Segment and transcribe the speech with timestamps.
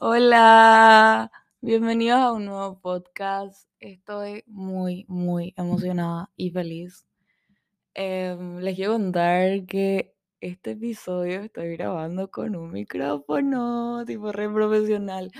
[0.00, 1.30] Hola,
[1.60, 3.68] bienvenidos a un nuevo podcast.
[3.80, 7.06] Estoy muy, muy emocionada y feliz.
[7.94, 15.30] Em, les quiero contar que este episodio estoy grabando con un micrófono, tipo re profesional.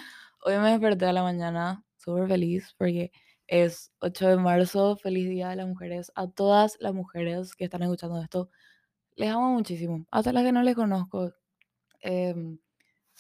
[0.43, 3.13] Hoy me desperté a la mañana súper feliz porque
[3.47, 4.97] es 8 de marzo.
[4.97, 6.13] Feliz Día de las Mujeres.
[6.15, 8.51] A todas las mujeres que están escuchando esto,
[9.17, 10.07] les amo muchísimo.
[10.11, 11.33] Hasta las que no les conozco.
[12.07, 12.59] Em,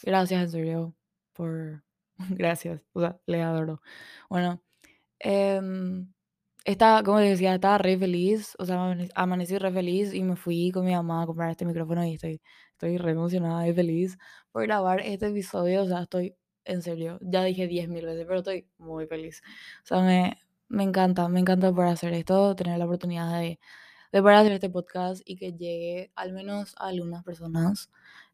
[0.04, 0.96] gracias, en serio,
[1.34, 1.84] por...
[2.30, 3.82] Gracias, o sea, les adoro.
[4.30, 4.62] Bueno,
[5.20, 6.12] em,
[6.64, 10.36] estaba, como les decía, estaba re feliz, o sea, amane- amanecí re feliz y me
[10.36, 14.18] fui con mi mamá a comprar este micrófono y estoy, estoy re emocionada y feliz
[14.52, 18.68] por grabar este episodio, o sea, estoy, en serio, ya dije 10.000 veces, pero estoy
[18.78, 19.42] muy feliz.
[19.84, 23.60] O sea, me, me encanta, me encanta poder hacer esto, tener la oportunidad de,
[24.12, 27.90] de poder hacer este podcast y que llegue al menos a algunas personas.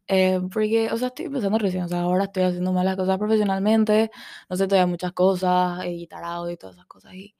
[0.08, 3.18] Eh, porque, o sea, estoy empezando recién, o sea, ahora estoy haciendo más las cosas
[3.18, 4.10] profesionalmente,
[4.50, 7.34] no sé todavía muchas cosas, editar audio y todas esas cosas, y,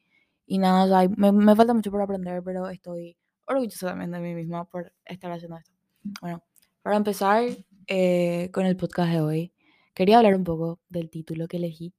[0.47, 4.21] y nada, o sea, me, me falta mucho por aprender, pero estoy orgullosa también de
[4.21, 5.73] mí misma por estar haciendo esto.
[6.21, 6.43] Bueno,
[6.83, 7.45] para empezar
[7.89, 9.53] eh, con el podcast de hoy,
[9.95, 11.95] quería hablar un poco del título que elegí,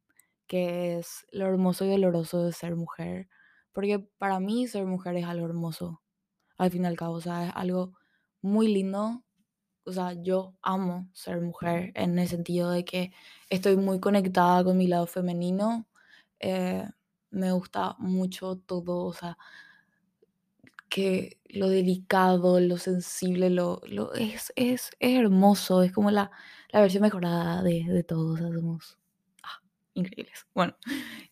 [0.47, 3.27] que es Lo hermoso y doloroso de ser mujer,
[3.73, 6.01] porque para mí ser mujer es algo hermoso,
[6.57, 7.93] al fin y al cabo, o sea, es algo
[8.41, 9.23] muy lindo
[9.85, 13.11] o sea, yo amo ser mujer en el sentido de que
[13.49, 15.87] estoy muy conectada con mi lado femenino.
[16.39, 16.87] eh,
[17.31, 19.37] me gusta mucho todo, o sea,
[20.89, 26.31] que lo delicado, lo sensible, lo, lo es, es, es hermoso, es como la,
[26.71, 28.97] la versión mejorada de, de todos, o sea, somos
[29.43, 29.61] ah,
[29.93, 30.45] increíbles.
[30.53, 30.75] Bueno,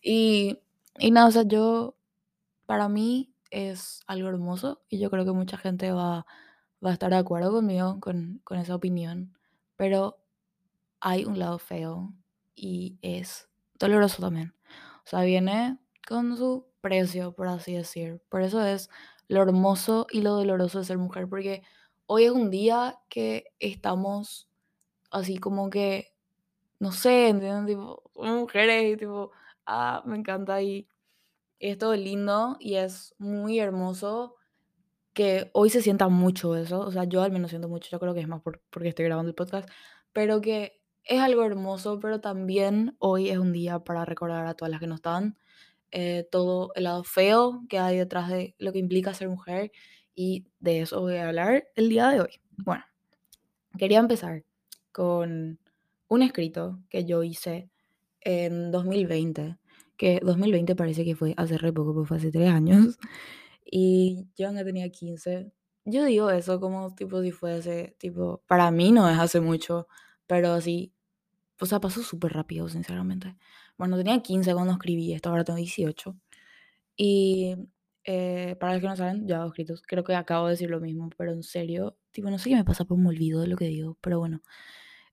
[0.02, 0.58] y,
[0.98, 1.96] y nada, o sea, yo,
[2.66, 6.26] para mí es algo hermoso y yo creo que mucha gente va,
[6.84, 9.36] va a estar de acuerdo conmigo con, con esa opinión,
[9.76, 10.18] pero
[11.00, 12.12] hay un lado feo
[12.54, 13.48] y es
[13.78, 14.54] doloroso también.
[15.04, 18.22] O sea, viene con su precio, por así decir.
[18.28, 18.90] Por eso es
[19.28, 21.62] lo hermoso y lo doloroso de ser mujer, porque
[22.06, 24.48] hoy es un día que estamos
[25.10, 26.14] así como que,
[26.80, 27.66] no sé, ¿entienden?
[27.66, 29.32] Tipo, mujeres y tipo,
[29.66, 30.88] ah, me encanta y
[31.60, 34.36] es todo lindo y es muy hermoso
[35.14, 38.14] que hoy se sienta mucho eso, o sea, yo al menos siento mucho, yo creo
[38.14, 39.68] que es más por, porque estoy grabando el podcast,
[40.12, 44.70] pero que es algo hermoso, pero también hoy es un día para recordar a todas
[44.70, 45.36] las que no están,
[45.90, 49.72] eh, todo el lado feo que hay detrás de lo que implica ser mujer
[50.14, 52.40] y de eso voy a hablar el día de hoy.
[52.56, 52.84] Bueno,
[53.78, 54.44] quería empezar
[54.92, 55.58] con
[56.08, 57.70] un escrito que yo hice
[58.20, 59.58] en 2020,
[59.96, 62.98] que 2020 parece que fue hace re poco, porque fue hace tres años,
[63.64, 65.52] y yo ya tenía 15.
[65.84, 69.88] Yo digo eso como tipo si fuese, tipo, para mí no es hace mucho,
[70.26, 70.92] pero sí,
[71.60, 73.36] o sea, pasó súper rápido, sinceramente.
[73.78, 76.16] Bueno, tenía 15 cuando escribí esto, ahora tengo 18.
[76.96, 77.56] Y
[78.04, 80.80] eh, para los que no saben, ya hago escritos, creo que acabo de decir lo
[80.80, 83.56] mismo, pero en serio, tipo, no sé qué me pasa, pero me olvido de lo
[83.56, 84.42] que digo, pero bueno.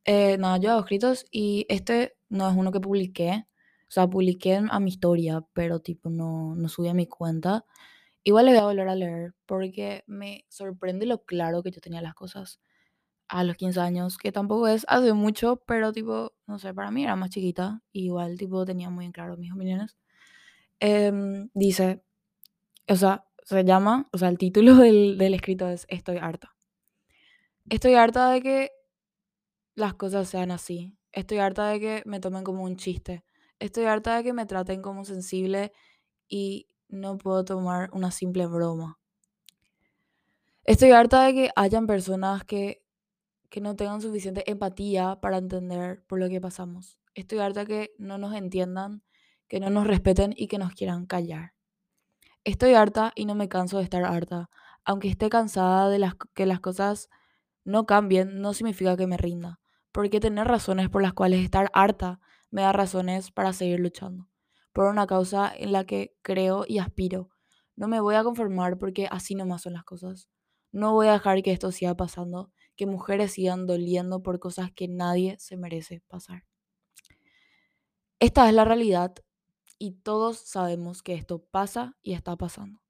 [0.05, 3.45] Eh, nada, yo hago escritos y este no es uno que publiqué,
[3.89, 7.65] o sea, publiqué a mi historia, pero tipo no, no subí a mi cuenta.
[8.23, 12.01] Igual le voy a volver a leer porque me sorprende lo claro que yo tenía
[12.01, 12.59] las cosas
[13.29, 17.03] a los 15 años, que tampoco es hace mucho, pero tipo, no sé, para mí
[17.03, 19.97] era más chiquita, igual tipo tenía muy en claro mis opiniones.
[20.79, 22.03] Em, dice,
[22.89, 26.55] o sea, se llama, o sea, el título del, del escrito es Estoy harta.
[27.69, 28.71] Estoy harta de que
[29.75, 30.97] las cosas sean así.
[31.11, 33.23] Estoy harta de que me tomen como un chiste.
[33.59, 35.71] Estoy harta de que me traten como sensible
[36.27, 38.99] y no puedo tomar una simple broma.
[40.65, 42.83] Estoy harta de que hayan personas que,
[43.49, 46.99] que no tengan suficiente empatía para entender por lo que pasamos.
[47.15, 49.03] Estoy harta de que no nos entiendan,
[49.47, 51.53] que no nos respeten y que nos quieran callar.
[52.43, 54.49] Estoy harta y no me canso de estar harta.
[54.85, 57.09] Aunque esté cansada de las, que las cosas
[57.63, 59.59] no cambien, no significa que me rinda.
[59.91, 62.19] Porque tener razones por las cuales estar harta
[62.51, 64.27] me da razones para seguir luchando.
[64.73, 67.29] Por una causa en la que creo y aspiro.
[67.75, 70.29] No me voy a conformar porque así nomás son las cosas.
[70.71, 74.87] No voy a dejar que esto siga pasando, que mujeres sigan doliendo por cosas que
[74.87, 76.45] nadie se merece pasar.
[78.19, 79.15] Esta es la realidad
[79.77, 82.81] y todos sabemos que esto pasa y está pasando.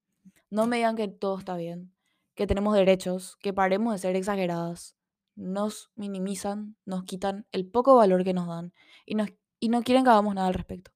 [0.49, 1.93] No me digan que todo está bien,
[2.33, 4.95] que tenemos derechos, que paremos de ser exageradas.
[5.35, 8.73] Nos minimizan, nos quitan el poco valor que nos dan
[9.05, 9.15] y,
[9.59, 10.91] y no quieren que hagamos nada al respecto.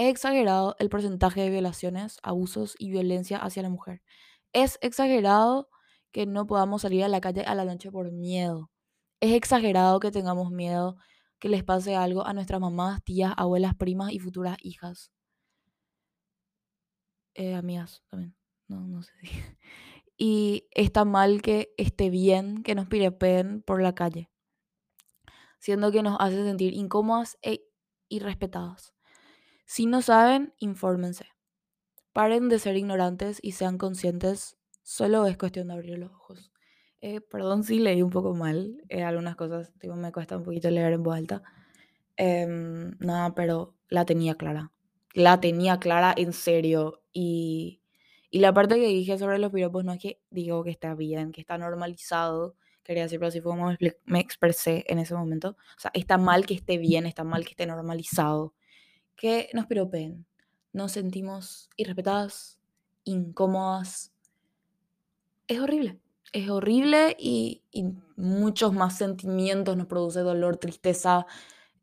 [0.00, 4.00] Es exagerado el porcentaje de violaciones, abusos y violencia hacia la mujer.
[4.54, 5.68] Es exagerado
[6.10, 8.70] que no podamos salir a la calle a la noche por miedo.
[9.20, 10.96] Es exagerado que tengamos miedo
[11.38, 15.12] que les pase algo a nuestras mamás, tías, abuelas, primas y futuras hijas.
[17.34, 18.34] Eh, amigas también.
[18.68, 19.12] No, no sé.
[20.16, 24.30] Y está mal que esté bien que nos pirepeen por la calle,
[25.58, 27.66] siendo que nos hace sentir incómodas e
[28.08, 28.94] irrespetadas.
[29.72, 31.26] Si no saben, infórmense.
[32.12, 34.56] Paren de ser ignorantes y sean conscientes.
[34.82, 36.50] Solo es cuestión de abrir los ojos.
[37.00, 38.82] Eh, perdón si leí un poco mal.
[38.88, 41.44] Eh, algunas cosas tipo, me cuesta un poquito leer en voz alta.
[42.16, 44.72] Em, nada, pero la tenía clara.
[45.14, 47.04] La tenía clara en serio.
[47.12, 47.80] Y,
[48.28, 51.30] y la parte que dije sobre los piropos no es que digo que está bien,
[51.30, 52.56] que está normalizado.
[52.82, 53.72] Quería decir, pero así fue como
[54.04, 55.50] me expresé en ese momento.
[55.76, 58.54] O sea, está mal que esté bien, está mal que esté normalizado.
[59.20, 60.24] Que nos piropeen.
[60.72, 62.58] Nos sentimos irrespetadas,
[63.04, 64.14] incómodas.
[65.46, 66.00] Es horrible.
[66.32, 67.62] Es horrible y,
[68.16, 71.26] muchos más sentimientos nos produce dolor, tristeza,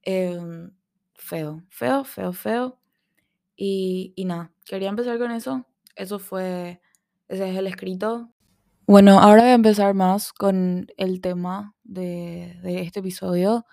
[0.01, 0.71] em,
[1.13, 2.79] feo, feo, feo, feo.
[3.55, 5.63] Y, y nada, quería empezar con eso.
[5.95, 6.81] Eso fue,
[7.27, 8.31] ese es el escrito.
[8.87, 13.67] Bueno, ahora voy a empezar más con el tema de, de este episodio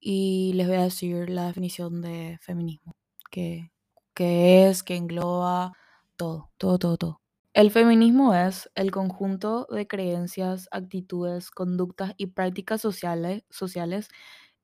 [0.00, 2.96] y les voy a decir la definición de feminismo,
[3.30, 3.72] que,
[4.14, 5.72] que es, que engloba
[6.16, 7.20] todo, todo, todo, todo.
[7.54, 14.08] El feminismo es el conjunto de creencias, actitudes, conductas y prácticas sociales, sociales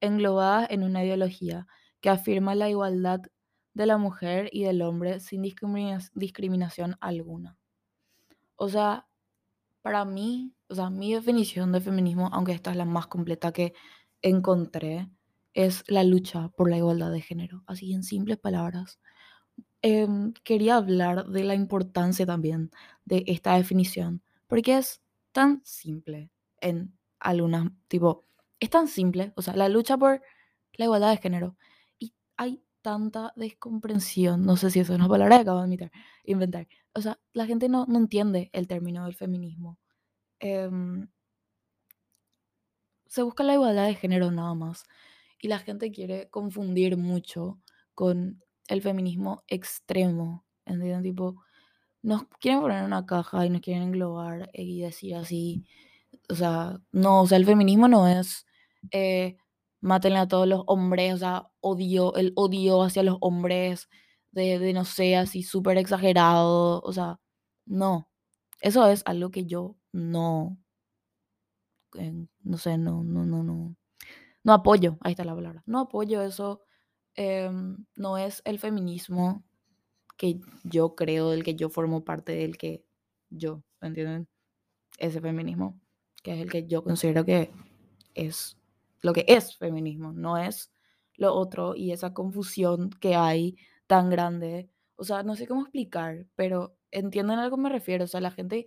[0.01, 1.67] englobadas en una ideología
[2.01, 3.21] que afirma la igualdad
[3.75, 7.59] de la mujer y del hombre sin discrimina- discriminación alguna.
[8.57, 9.09] O sea,
[9.83, 13.75] para mí, o sea, mi definición de feminismo, aunque esta es la más completa que
[14.23, 15.11] encontré,
[15.57, 17.65] es la lucha por la igualdad de género.
[17.67, 19.01] Así en simples palabras.
[19.83, 22.71] Em, quería hablar de la importancia también
[23.07, 26.31] de esta definición, porque es tan simple
[26.61, 28.27] en algunas, tipo,
[28.61, 30.23] es tan simple, o sea, la lucha por
[30.75, 31.57] la igualdad de género.
[31.99, 35.91] Y hay tanta descomprensión, no sé si eso es una palabra que acabo de
[36.25, 36.69] inventar.
[36.95, 39.79] O sea, la gente no, no entiende el término del feminismo.
[40.41, 41.09] Em,
[43.07, 44.85] se busca la igualdad de género nada más.
[45.47, 47.61] Y la gente quiere confundir mucho
[47.95, 50.45] con el feminismo extremo.
[50.65, 51.05] ¿Entienden?
[51.05, 51.37] Tipo,
[52.03, 55.65] nos quieren poner en una caja y nos quieren englobar y decir así.
[56.29, 58.45] O sea, no, o sea, el feminismo no es
[58.91, 59.37] eh,
[59.81, 63.89] mátenle a todos los hombres, o sea, odio, el odio hacia los hombres,
[64.33, 66.81] de, no sé, así súper exagerado.
[66.83, 67.21] O sea,
[67.67, 68.11] no.
[68.61, 70.59] Eso es algo que yo no,
[71.99, 73.77] eh, no sé, no, no, no.
[74.47, 75.65] No apoyo, ahí está la palabra.
[75.67, 76.63] No apoyo eso.
[77.17, 79.43] em, no es el feminismo
[80.17, 82.85] que yo creo, del que yo formo parte, del que
[83.31, 84.29] yo, ¿entienden?
[84.99, 85.81] Ese feminismo,
[86.23, 87.51] que es el que yo considero que
[88.15, 88.57] es
[89.03, 90.73] lo que es feminismo, no es
[91.17, 93.57] lo otro y esa confusión que hay
[93.89, 94.71] tan grande.
[94.97, 98.05] O sea, no sé cómo explicar, pero entienden a lo me refiero.
[98.05, 98.67] O sea, la gente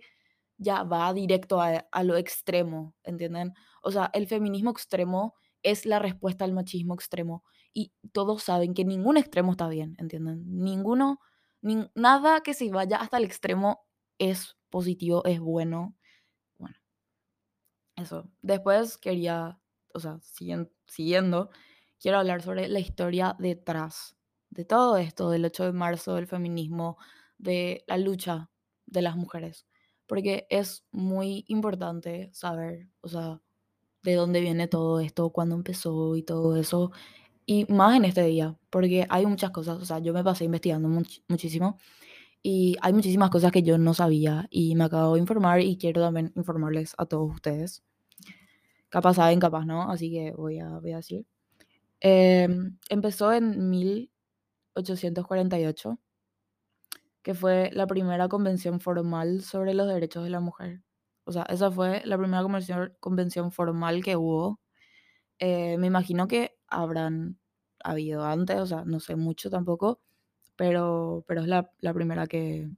[0.58, 3.54] ya va directo a, a lo extremo, ¿entienden?
[3.82, 8.84] O sea, el feminismo extremo es la respuesta al machismo extremo y todos saben que
[8.84, 10.44] ningún extremo está bien, ¿entienden?
[10.46, 11.20] Ninguno,
[11.62, 13.86] nin- nada que se vaya hasta el extremo
[14.18, 15.96] es positivo, es bueno.
[16.58, 16.76] Bueno,
[17.96, 18.30] eso.
[18.42, 19.60] Después quería,
[19.94, 21.50] o sea, siguen- siguiendo,
[22.00, 24.16] quiero hablar sobre la historia detrás
[24.50, 26.96] de todo esto, del 8 de marzo, del feminismo,
[27.38, 28.50] de la lucha
[28.86, 29.66] de las mujeres.
[30.06, 33.40] Porque es muy importante saber, o sea,
[34.02, 36.92] de dónde viene todo esto, cuándo empezó y todo eso.
[37.46, 40.88] Y más en este día, porque hay muchas cosas, o sea, yo me pasé investigando
[40.88, 41.78] much- muchísimo
[42.42, 46.02] y hay muchísimas cosas que yo no sabía y me acabo de informar y quiero
[46.02, 47.82] también informarles a todos ustedes.
[48.88, 51.26] Capaz saben, capaz no, así que voy a, voy a decir.
[52.00, 55.98] Em, empezó en 1848,
[57.22, 60.82] que fue la primera convención formal sobre los derechos de la mujer.
[61.24, 64.60] O sea, esa fue la primera convención, convención formal que hubo.
[65.38, 67.38] Eh, me imagino que habrán
[67.84, 70.00] habido antes, o sea, no sé mucho tampoco,
[70.56, 72.70] pero, pero es la, la primera que,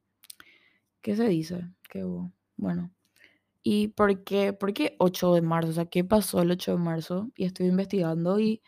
[1.01, 2.33] que se dice que hubo.
[2.57, 2.93] Bueno.
[3.63, 5.71] ¿Y por qué, por qué 8 de marzo?
[5.71, 7.31] O sea, ¿qué pasó el 8 de marzo?
[7.37, 8.63] Y estoy investigando y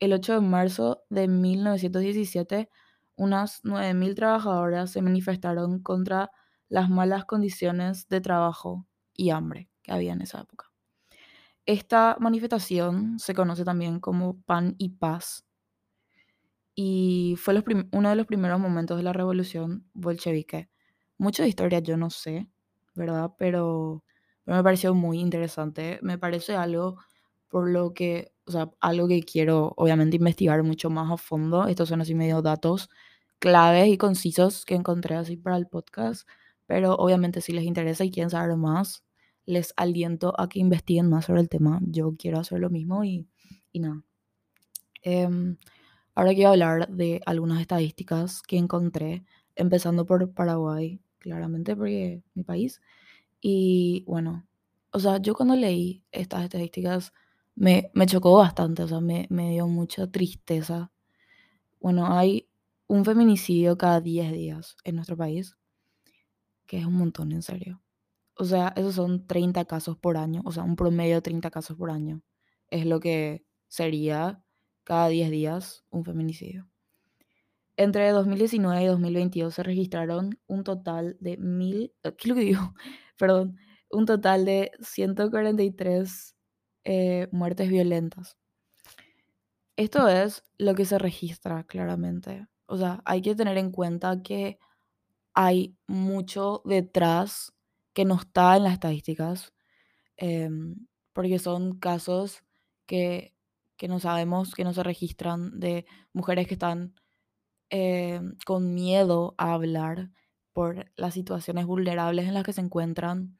[0.00, 2.70] el 8 de marzo de 1917
[3.16, 6.30] unas 9.000 trabajadoras se manifestaron contra
[6.68, 8.86] las malas condiciones de trabajo
[9.20, 10.72] y hambre que había en esa época.
[11.66, 15.44] Esta manifestación se conoce también como Pan y Paz
[16.74, 17.62] y fue
[17.92, 20.70] uno de los primeros momentos de la revolución bolchevique.
[21.18, 22.48] Mucho de historia yo no sé,
[22.94, 23.32] ¿verdad?
[23.38, 24.04] Pero,
[24.44, 25.98] pero me pareció muy interesante.
[26.02, 26.96] Me parece algo
[27.48, 31.66] por lo que, o sea, algo que quiero obviamente investigar mucho más a fondo.
[31.66, 32.88] Estos son así medio datos
[33.38, 36.28] claves y concisos que encontré así para el podcast,
[36.66, 39.04] pero obviamente si les interesa y quieren saber más,
[39.46, 41.80] les aliento a que investiguen más sobre el tema.
[41.82, 43.26] Yo quiero hacer lo mismo y,
[43.72, 44.02] y nada.
[45.02, 45.56] Em,
[46.14, 49.24] ahora quiero hablar de algunas estadísticas que encontré,
[49.56, 52.80] empezando por Paraguay, claramente porque es mi país.
[53.40, 54.46] Y bueno,
[54.92, 57.12] o sea, yo cuando leí estas estadísticas
[57.54, 60.92] me, me chocó bastante, o sea, me, me dio mucha tristeza.
[61.80, 62.48] Bueno, hay
[62.88, 65.56] un feminicidio cada 10 días en nuestro país,
[66.66, 67.82] que es un montón, en serio.
[68.40, 71.76] O sea, esos son 30 casos por año, o sea, un promedio de 30 casos
[71.76, 72.22] por año.
[72.70, 74.42] Es lo que sería
[74.82, 76.66] cada 10 días un feminicidio.
[77.76, 82.74] Entre 2019 y 2022 se registraron un total de mil, ¿qué es lo que digo?
[83.18, 83.58] Perdón,
[83.90, 86.34] un total de 143
[86.84, 88.38] eh, muertes violentas.
[89.76, 92.46] Esto es lo que se registra claramente.
[92.64, 94.58] O sea, hay que tener en cuenta que
[95.34, 97.52] hay mucho detrás
[97.94, 99.52] que no está en las estadísticas,
[100.16, 100.76] em,
[101.14, 102.44] porque son casos
[102.86, 103.34] que,
[103.78, 106.94] que no sabemos, que no se registran de mujeres que están
[107.70, 110.10] em, con miedo a hablar
[110.52, 113.38] por las situaciones vulnerables en las que se encuentran.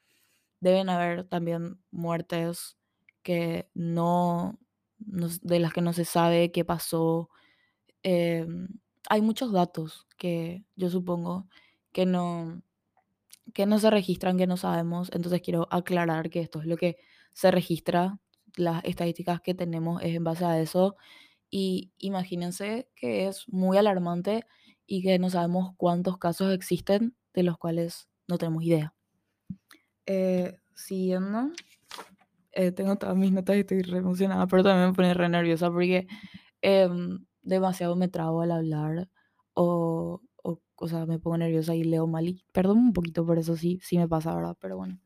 [0.60, 2.78] Deben haber también muertes
[3.22, 4.58] que no,
[4.98, 7.30] no- de las que no se sabe qué pasó.
[8.02, 8.68] Em,
[9.10, 11.48] hay muchos datos que yo supongo
[11.92, 12.62] que no,
[13.54, 15.10] que no se registran, que no sabemos.
[15.12, 16.96] Entonces quiero aclarar que esto es lo que
[17.32, 18.18] se registra.
[18.56, 20.96] Las estadísticas que tenemos es en base a eso.
[21.50, 24.44] Y imagínense que es muy alarmante
[24.86, 28.94] y que no sabemos cuántos casos existen de los cuales no tenemos idea.
[30.06, 31.50] Eh, siguiendo,
[32.52, 35.70] eh, tengo todas mis notas y estoy re emocionada, pero también me pone re nerviosa
[35.70, 36.06] porque
[36.62, 39.08] em, demasiado me trabo al hablar
[39.54, 43.38] o, o, o sea, me pongo nerviosa y leo mal y perdón un poquito por
[43.38, 44.56] eso, sí, sí me pasa, ¿verdad?
[44.60, 45.00] Pero bueno.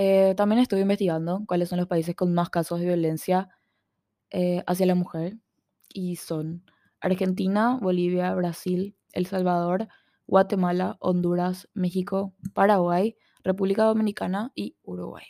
[0.00, 3.48] Eh, también estuve investigando cuáles son los países con más casos de violencia
[4.30, 5.38] eh, hacia la mujer
[5.92, 6.62] y son
[7.00, 9.88] Argentina, Bolivia, Brasil, El Salvador,
[10.28, 15.24] Guatemala, Honduras, México, Paraguay, República Dominicana y Uruguay.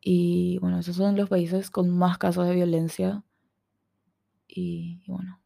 [0.00, 3.24] Y bueno, esos son los países con más casos de violencia.
[4.46, 5.40] Y, y bueno,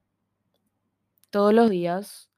[1.30, 2.30] todos los días,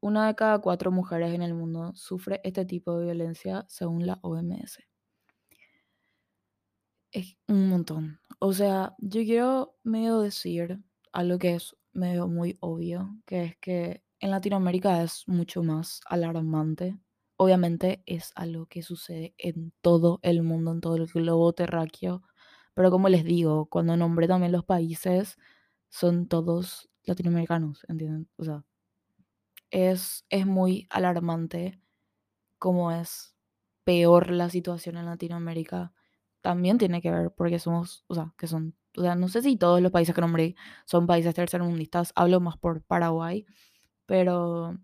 [0.00, 4.18] una de cada cuatro mujeres en el mundo sufre este tipo de violencia según la
[4.22, 4.78] OMS.
[7.12, 8.20] Es un montón.
[8.38, 10.78] O sea, yo quiero medio decir
[11.12, 16.98] algo que es medio muy obvio, que es que en Latinoamérica es mucho más alarmante.
[17.38, 22.22] Obviamente es algo que sucede en todo el mundo, en todo el globo terráqueo.
[22.74, 25.38] Pero como les digo, cuando nombré también los países,
[25.88, 28.28] son todos latinoamericanos, ¿entienden?
[28.36, 28.64] O sea,
[29.70, 31.80] es, es muy alarmante
[32.58, 33.36] cómo es
[33.84, 35.92] peor la situación en Latinoamérica.
[36.40, 39.56] También tiene que ver porque somos, o sea, que son, o sea, no sé si
[39.56, 43.46] todos los países que nombré son países tercermundistas, hablo más por Paraguay,
[44.06, 44.78] pero,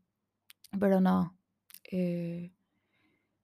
[0.78, 1.36] pero no.
[1.90, 2.52] eh,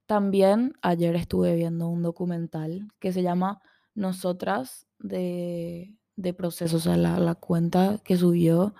[0.06, 3.60] también ayer estuve viendo un documental que se llama
[3.94, 8.74] Nosotras de, de Proceso, o sea, la, la cuenta que subió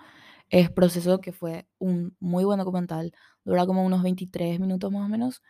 [0.49, 3.13] es Proceso, que fue un muy buen documental,
[3.45, 5.41] dura como unos 23 minutos más o menos.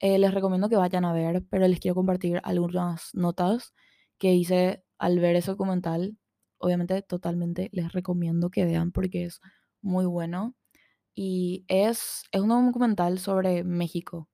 [0.00, 3.74] Eh, les recomiendo que vayan a ver, pero les quiero compartir algunas notas
[4.18, 6.18] que hice al ver ese documental.
[6.58, 9.40] Obviamente, totalmente les recomiendo que vean porque es
[9.82, 10.54] muy bueno.
[11.14, 14.28] Y es, es un documental sobre México,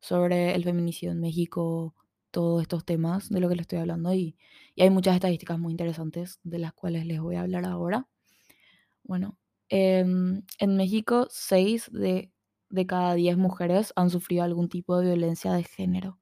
[0.00, 1.94] sobre el feminicidio en México,
[2.36, 4.12] todos estos temas de lo que les estoy hablando.
[4.14, 4.36] Y,
[4.74, 8.06] y hay muchas estadísticas muy interesantes de las cuales les voy a hablar ahora.
[9.04, 9.38] Bueno,
[9.70, 12.30] em, en México, 6 de,
[12.70, 16.18] de cada 10 mujeres han sufrido algún tipo de violencia de género,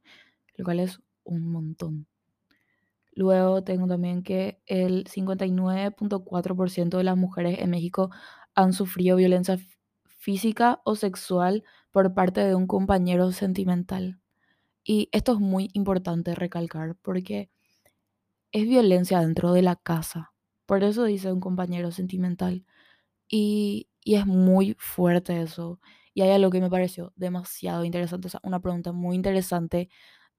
[0.57, 2.07] lo cual es un montón.
[3.13, 8.11] Luego tengo también que el 59.4% de las mujeres en México
[8.55, 9.59] han sufrido violencia
[10.19, 14.21] física o sexual por parte de un compañero sentimental.
[14.85, 17.51] Y esto es muy importante recalcar porque
[18.53, 20.33] es violencia dentro de la casa.
[20.67, 22.65] Por eso dice un compañero sentimental.
[23.29, 25.81] Y, y es muy fuerte eso.
[26.15, 29.91] Y hay algo que me pareció demasiado interesante, una pregunta muy interesante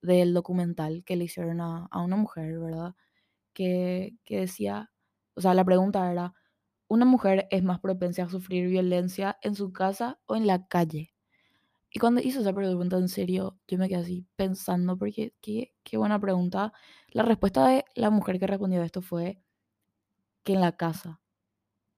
[0.01, 2.95] del documental que le hicieron a, a una mujer, ¿verdad?
[3.53, 4.91] Que, que decía,
[5.35, 6.33] o sea, la pregunta era,
[6.89, 11.14] ¿una mujer es más propensa a sufrir violencia en su casa o en la calle?
[11.95, 15.95] Y cuando hizo esa pregunta en serio, yo me quedé así pensando, porque qué, qué
[15.95, 16.73] buena pregunta.
[17.07, 19.41] La respuesta de la mujer que respondió esto fue
[20.43, 21.21] que en la casa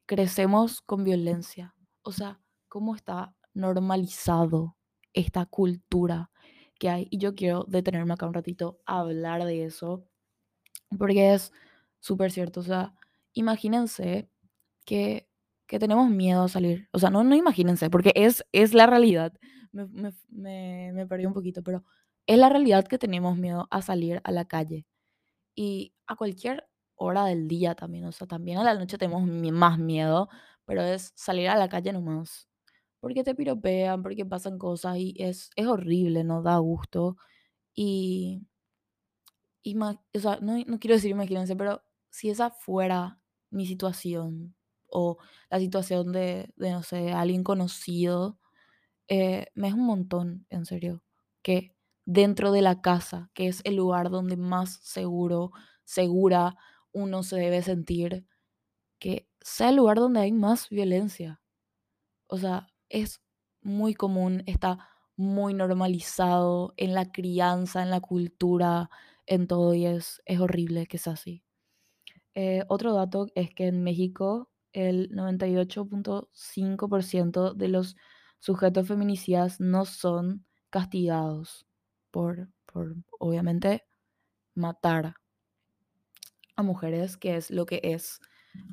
[0.06, 1.74] crecemos con violencia.
[2.04, 4.78] O sea, cómo está normalizado
[5.14, 6.30] esta cultura
[6.78, 7.08] que hay.
[7.10, 10.06] Y yo quiero detenerme acá un ratito a hablar de eso,
[11.00, 11.52] porque es
[12.00, 12.60] súper cierto.
[12.60, 12.94] O sea,
[13.34, 14.30] imagínense
[14.86, 15.28] que,
[15.68, 16.88] que tenemos miedo a salir.
[16.94, 19.34] O sea, no, no imagínense, porque es, es la realidad.
[19.72, 21.84] Me, me, me, me perdí un poquito, pero
[22.28, 24.86] es la realidad que tenemos miedo a salir a la calle.
[25.56, 29.80] Y a cualquier hora del día también, o sea, también a la noche tenemos más
[29.80, 30.30] miedo,
[30.66, 32.48] pero es salir a la calle nomás.
[33.02, 37.18] Porque te piropean, porque pasan cosas y es, es horrible, no da gusto.
[37.76, 38.44] Y,
[39.64, 43.20] ima- o sea, no, no quiero decir imagínense, pero si esa fuera
[43.52, 44.56] mi situación
[44.90, 45.18] o
[45.50, 48.40] la situación de, de no sé, alguien conocido,
[49.08, 51.04] eh, me es un montón, en serio,
[51.44, 51.76] que
[52.06, 55.52] dentro de la casa, que es el lugar donde más seguro,
[55.86, 56.56] segura
[56.92, 58.26] uno se debe sentir,
[59.00, 61.42] que sea el lugar donde hay más violencia.
[62.28, 63.22] O sea, es
[63.62, 68.90] muy común, está muy normalizado en la crianza, en la cultura,
[69.26, 71.44] en todo, y es, es horrible que sea así.
[72.36, 77.96] Eh, otro dato es que en México el 98.5% de los
[78.40, 81.68] sujetos feminicidas no son castigados
[82.12, 83.86] por, por, obviamente,
[84.54, 85.16] matar
[86.56, 88.20] a mujeres, que es lo que es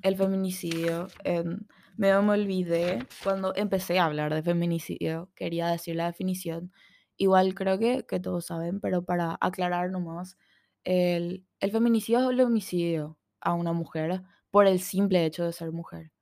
[0.03, 1.09] el feminicidio.
[1.25, 6.73] En, me, me olvidé cuando empecé a hablar de feminicidio, quería decir la definición.
[7.17, 10.37] Igual creo que, que todos saben, pero para aclarar nomás,
[10.85, 14.23] el, el feminicidio es el homicidio a una mujer
[14.55, 16.13] por el simple hecho de ser mujer.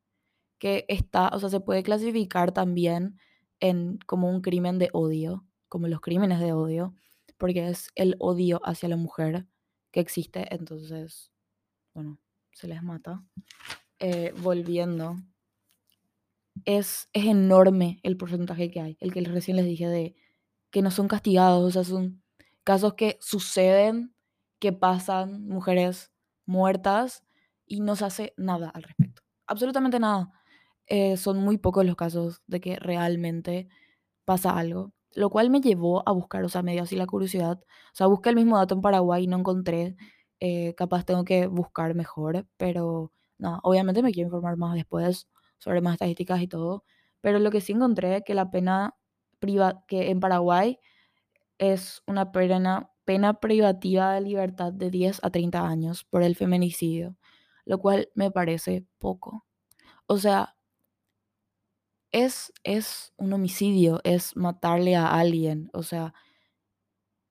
[0.59, 3.19] Que está, o sea, se puede clasificar también
[3.61, 6.95] en, como un crimen de odio, como los crímenes de odio,
[7.37, 9.47] porque es el odio hacia la mujer
[9.91, 11.31] que existe, entonces,
[11.92, 12.18] bueno,
[12.53, 13.23] se les mata.
[13.99, 15.16] Eh, volviendo,
[16.64, 20.16] es, es enorme el porcentaje que hay, el que recién les dije de
[20.71, 22.23] que no son castigados, o sea, son
[22.64, 24.14] casos que suceden,
[24.59, 26.14] que pasan, mujeres
[26.47, 27.27] muertas
[27.72, 29.22] y no se hace nada al respecto.
[29.46, 30.30] Absolutamente nada.
[30.87, 33.68] Eh, son muy pocos los casos de que realmente
[34.24, 34.92] pasa algo.
[35.14, 37.61] Lo cual me llevó a buscar, o sea, me dio así la curiosidad.
[37.61, 39.96] O sea, busqué el mismo dato en Paraguay y no encontré.
[40.40, 45.80] eh, capaz tengo que buscar mejor, pero no, obviamente me quiero informar más después sobre
[45.80, 46.85] más estadísticas y todo.
[47.22, 48.96] Pero lo que sí encontré que la pena
[49.40, 50.78] priva que en Paraguay
[51.58, 57.16] es una pena, pena privativa de libertad de 10 a 30 años por el feminicidio,
[57.64, 59.46] lo cual me parece poco.
[60.07, 60.57] O sea,
[62.12, 65.70] es, es un homicidio, es matarle a alguien.
[65.72, 66.14] O sea,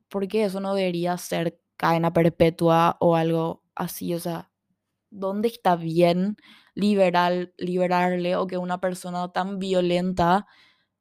[0.09, 4.13] ¿por qué eso no debería ser cadena perpetua o algo así?
[4.13, 4.51] O sea,
[5.09, 6.37] ¿dónde está bien
[6.75, 10.47] liberar, liberarle o que una persona tan violenta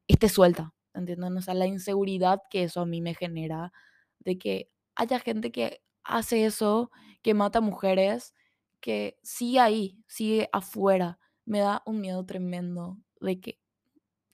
[0.09, 0.75] esté suelta?
[0.95, 1.37] ¿Entienden?
[1.37, 3.73] O sea, la inseguridad que eso a mí me genera
[4.21, 6.91] de que haya gente que hace eso,
[7.23, 8.35] que mata mujeres,
[8.81, 11.19] que sigue ahí, sigue afuera.
[11.45, 13.61] Me da un miedo tremendo de que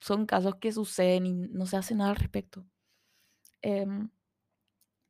[0.01, 2.65] son casos que suceden y no se hace nada al respecto.
[3.61, 4.09] Em,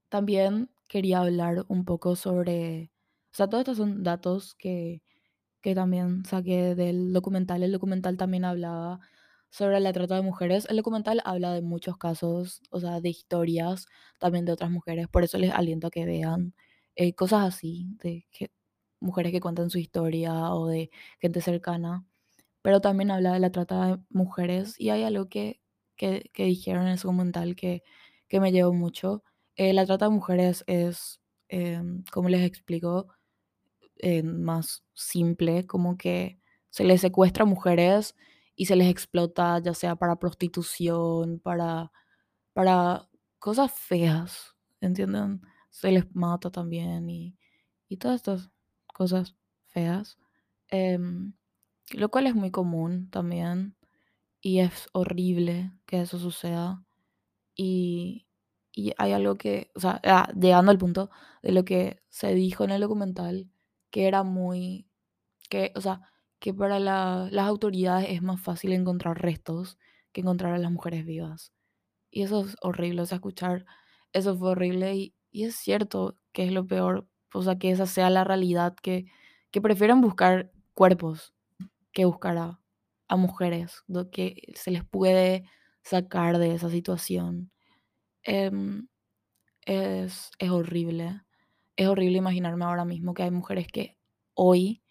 [0.10, 2.92] también quería hablar un poco sobre,
[3.34, 5.02] o sea, todos estos son datos que,
[5.62, 7.64] que también saqué del documental.
[7.64, 9.00] El documental también hablaba
[9.52, 10.68] sobre la trata de mujeres.
[10.70, 13.88] El documental habla de muchos casos, o sea, de historias
[14.20, 15.08] también de otras mujeres.
[15.10, 16.56] Por eso les aliento a que vean
[16.96, 18.52] eh, cosas así, de que,
[19.00, 22.06] mujeres que cuentan su historia o de gente cercana
[22.62, 25.62] pero también habla de la trata de mujeres y hay algo que,
[25.96, 27.82] que, que dijeron en ese documental que,
[28.28, 29.24] que me llevó mucho.
[29.56, 33.08] Eh, la trata de mujeres es, em, como les explico,
[34.00, 38.16] eh, más simple, como que se les secuestra a mujeres
[38.56, 41.92] y se les explota ya sea para prostitución, para,
[42.54, 45.42] para cosas feas, ¿entienden?
[45.70, 47.38] Se les mata también y,
[47.90, 48.52] y todas estas
[48.98, 49.36] cosas
[49.68, 50.18] feas.
[50.70, 51.34] Em,
[51.94, 53.76] lo cual es muy común también
[54.42, 56.84] y es horrible que eso suceda.
[57.56, 58.28] Y,
[58.74, 61.10] y hay algo que, o sea, ah, llegando al punto
[61.42, 63.50] de lo que se dijo en el documental,
[63.92, 64.88] que era muy,
[65.50, 66.02] que, o sea,
[66.40, 69.78] que para la- las autoridades es más fácil encontrar restos
[70.14, 71.54] que encontrar a las mujeres vivas.
[72.12, 73.66] Y eso es horrible, o sea, escuchar
[74.14, 77.86] eso fue horrible y, y es cierto que es lo peor, o sea, que esa
[77.88, 79.06] sea la realidad, que,
[79.52, 81.34] que prefieren buscar cuerpos
[81.94, 82.60] que buscar a,
[83.18, 85.46] mujeres, do- que se les puede
[85.84, 87.52] sacar de esa situación.
[88.24, 88.88] Em,
[89.66, 91.22] es, es horrible.
[91.76, 93.98] Es horrible imaginarme ahora mismo que hay mujeres que
[94.36, 94.84] hoy,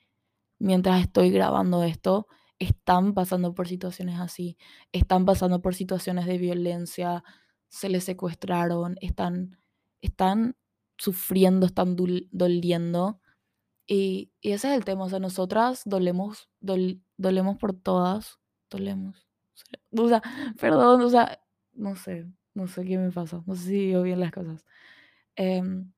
[0.59, 2.27] mientras estoy grabando esto,
[2.59, 4.57] están pasando por situaciones así,
[4.93, 7.25] están pasando por situaciones de violencia,
[7.69, 9.59] se les secuestraron, están,
[10.01, 10.57] están
[10.99, 11.97] sufriendo, están
[12.31, 13.21] doliendo.
[13.87, 18.39] Y, y, ese es el tema, o sea, nosotras dolemos, dolemos por todas,
[18.71, 19.27] dolemos.
[19.99, 20.23] O sea,
[20.61, 21.41] perdón, o sea,
[21.73, 24.67] no sé, no sé qué me pasa, no sé si digo bien las cosas.
[25.37, 25.93] Em,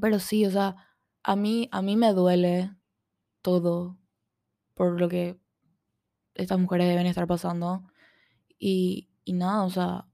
[0.00, 0.76] pero sí, o sea,
[1.22, 2.74] a mí, a mí me duele
[3.42, 3.98] todo
[4.74, 5.38] por lo que
[6.34, 7.84] estas mujeres deben estar pasando.
[8.58, 10.06] Y, y nada, o sea,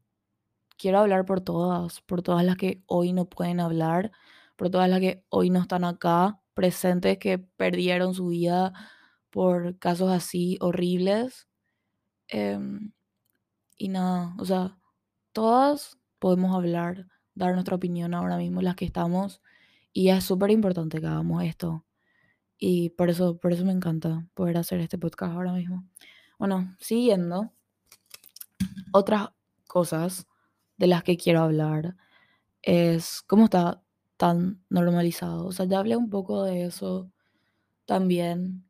[0.79, 4.13] quiero hablar por todas, por todas las que hoy no pueden hablar,
[4.57, 8.73] por todas las que hoy no están acá presentes, que perdieron su vida
[9.31, 11.49] por casos así horribles.
[12.29, 12.93] Em,
[13.77, 14.79] y nada, o sea,
[15.33, 19.43] todas podemos hablar, dar nuestra opinión ahora mismo, las que estamos.
[19.93, 21.85] Y es súper importante que hagamos esto.
[22.59, 25.85] Y por eso, por eso me encanta poder hacer este podcast ahora mismo.
[26.39, 27.53] Bueno, siguiendo,
[28.93, 29.31] otras
[29.67, 30.27] cosas
[30.79, 31.97] de las que quiero hablar
[32.63, 33.83] es cómo está
[34.17, 35.47] tan normalizado.
[35.47, 37.13] O sea, ya hablé un poco de eso
[37.87, 38.69] también,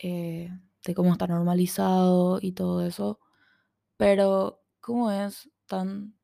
[0.00, 0.50] eh,
[0.84, 3.20] de cómo está normalizado y todo eso,
[3.96, 6.14] pero cómo es tan,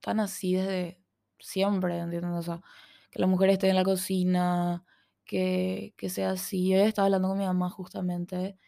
[0.00, 1.00] tan así desde
[1.40, 2.32] siempre, ¿entiendes?
[2.32, 2.62] O sea,
[3.10, 4.84] que la mujer esté en la cocina,
[5.24, 6.70] que, que sea así.
[6.70, 8.58] Yo estaba hablando con mi mamá justamente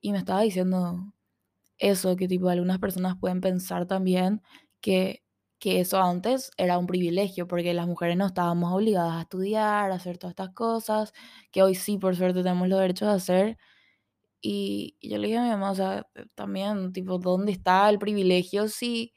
[0.00, 1.12] y me estaba diciendo
[1.78, 4.42] eso, que tipo algunas personas pueden pensar también
[4.82, 5.23] que,
[5.64, 9.94] que eso antes era un privilegio, porque las mujeres no estábamos obligadas a estudiar, a
[9.94, 11.14] hacer todas estas cosas,
[11.50, 13.58] que hoy sí, por suerte, tenemos los derechos de hacer.
[14.42, 18.68] Y, yo le dije a mi mamá, o sea, también, tipo, ¿dónde está el privilegio
[18.68, 19.14] si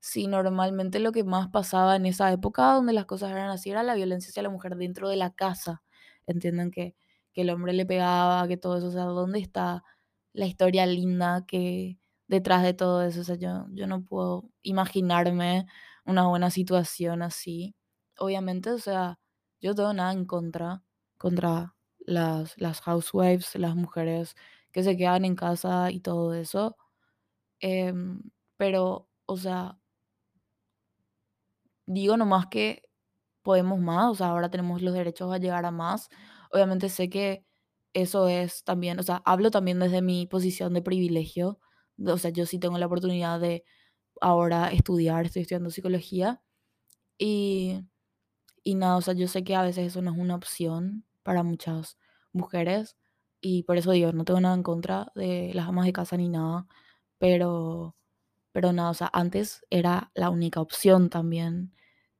[0.00, 3.82] Sí, normalmente lo que más pasaba en esa época donde las cosas eran así era
[3.84, 5.82] la violencia hacia la mujer dentro de la casa.
[6.26, 6.96] Entienden que,
[7.34, 9.84] que el hombre le pegaba, que todo eso, o sea, ¿dónde está
[10.32, 13.22] la historia linda que detrás de todo eso?
[13.22, 15.66] O sea, yo, yo no puedo imaginarme
[16.08, 17.76] una buena situación así.
[18.18, 19.20] Obviamente, o sea,
[19.60, 20.82] yo tengo nada en contra,
[21.18, 24.36] contra las, las housewives, las mujeres
[24.72, 26.76] que se quedan en casa y todo eso.
[27.60, 28.22] Em,
[28.58, 29.78] pero, o sea,
[31.86, 32.82] digo nomás que
[33.42, 36.08] podemos más, o sea, ahora tenemos los derechos a llegar a más.
[36.52, 37.44] Obviamente sé que
[37.94, 41.60] eso es también, o sea, hablo también desde mi posición de privilegio,
[42.06, 43.64] o sea, yo sí tengo la oportunidad de
[44.20, 46.42] ahora estudiar, estoy estudiando psicología
[47.18, 47.82] y,
[48.64, 51.42] y nada, o sea, yo sé que a veces eso no es una opción para
[51.42, 51.98] muchas
[52.32, 52.96] mujeres
[53.40, 56.28] y por eso digo, no tengo nada en contra de las amas de casa ni
[56.28, 56.66] nada,
[57.18, 57.96] pero,
[58.52, 61.74] pero nada, o sea, antes era la única opción también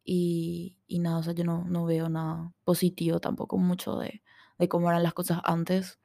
[0.05, 4.23] y, y nada, o sea, yo no, no veo nada positivo tampoco mucho de,
[4.59, 5.99] de cómo eran las cosas antes.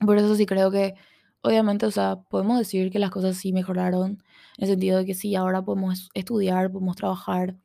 [0.00, 0.94] Por eso sí creo que,
[1.44, 4.22] obviamente, o sea, podemos decir que las cosas sí mejoraron,
[4.56, 7.56] en el sentido de que sí, ahora podemos estudiar, podemos trabajar,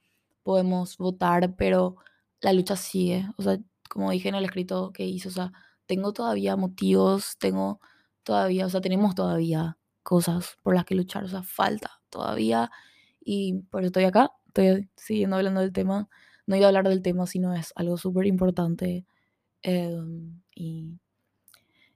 [0.43, 1.95] podemos votar, pero
[2.41, 3.25] la lucha sigue.
[3.37, 3.57] O sea,
[3.89, 5.53] como dije en el escrito que hice, o sea,
[5.85, 7.79] tengo todavía motivos, tengo
[8.23, 12.71] todavía, o sea, tenemos todavía cosas por las que luchar, o sea, falta todavía.
[13.21, 16.09] Y por eso estoy acá, estoy siguiendo hablando del tema.
[16.47, 19.05] No iba a hablar del tema, sino es algo súper importante.
[19.61, 20.99] Em, y,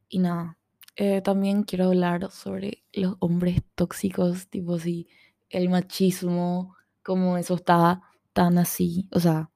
[0.10, 0.58] y nada,
[0.96, 5.08] eh, también quiero hablar sobre los hombres tóxicos, tipo así,
[5.50, 8.02] el machismo, cómo eso está
[8.34, 9.08] tan así.
[9.12, 9.50] O sea,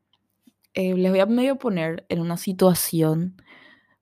[0.73, 3.37] eh, les voy a medio poner en una situación.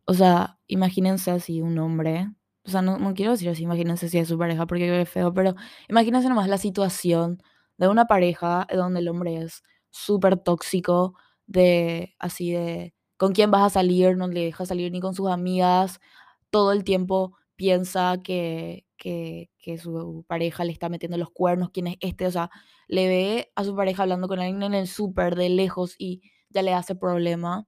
[0.06, 2.30] O sea, imagínense así un hombre.
[2.66, 5.34] O sea, no, no quiero decir así, imagínense si es su pareja porque es feo,
[5.34, 5.56] pero
[5.90, 7.42] imagínense nomás la situación
[7.78, 11.16] de una pareja donde el hombre es súper tóxico,
[11.48, 15.30] de así de con quién vas a salir, no le deja salir ni con sus
[15.30, 16.00] amigas,
[16.50, 21.88] todo el tiempo piensa que, que, que su pareja le está metiendo los cuernos, quién
[21.88, 22.50] es este, o sea,
[22.88, 26.62] le ve a su pareja hablando con alguien en el súper de lejos y ya
[26.62, 27.68] le hace problema.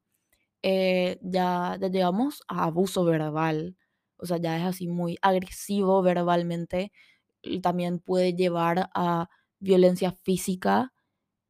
[0.64, 3.78] Eh, ya, ya llegamos a abuso verbal,
[4.18, 6.92] o sea, ya es así muy agresivo verbalmente,
[7.62, 10.94] también puede llevar a violencia física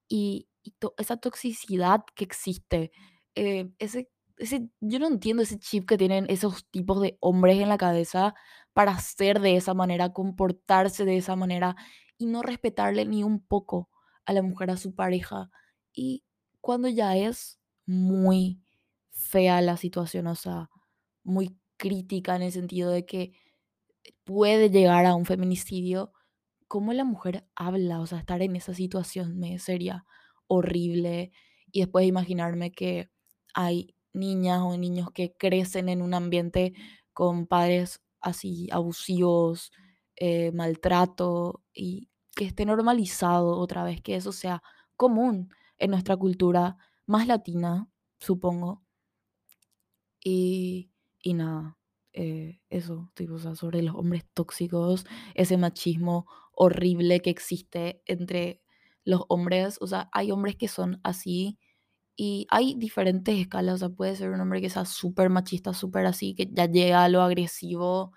[0.10, 2.92] y, y esa toxicidad que existe,
[3.36, 7.70] eh, ese, ese, yo no entiendo ese chip que tienen esos tipos de hombres en
[7.70, 8.36] la cabeza
[8.74, 11.76] para ser de esa manera, comportarse de esa manera
[12.18, 13.90] y no respetarle ni un poco
[14.26, 15.50] a la mujer, a su pareja.
[15.94, 16.24] Y
[16.62, 18.62] cuando ya es muy
[19.12, 20.70] fea la situación, o sea,
[21.24, 23.34] muy crítica en el sentido de que
[24.24, 26.12] puede llegar a un feminicidio,
[26.68, 30.06] cómo la mujer habla, o sea, estar en esa situación me sería
[30.48, 31.32] horrible.
[31.72, 33.10] Y después imaginarme que
[33.54, 36.74] hay niñas o niños que crecen en un ambiente
[37.14, 39.72] con padres así abusivos,
[40.16, 44.62] eh, maltrato y que esté normalizado otra vez, que eso sea
[44.96, 48.84] común en nuestra cultura más latina, supongo.
[50.24, 51.78] Y, y nada,
[52.14, 58.62] eh, eso, tipo, o sea, sobre los hombres tóxicos, ese machismo horrible que existe entre
[59.04, 61.60] los hombres, o sea, hay hombres que son así
[62.18, 66.08] y hay diferentes escalas, o sea, puede ser un hombre que sea súper machista, súper
[66.08, 68.14] así, que ya llega a lo agresivo,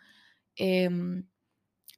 [0.57, 1.27] em,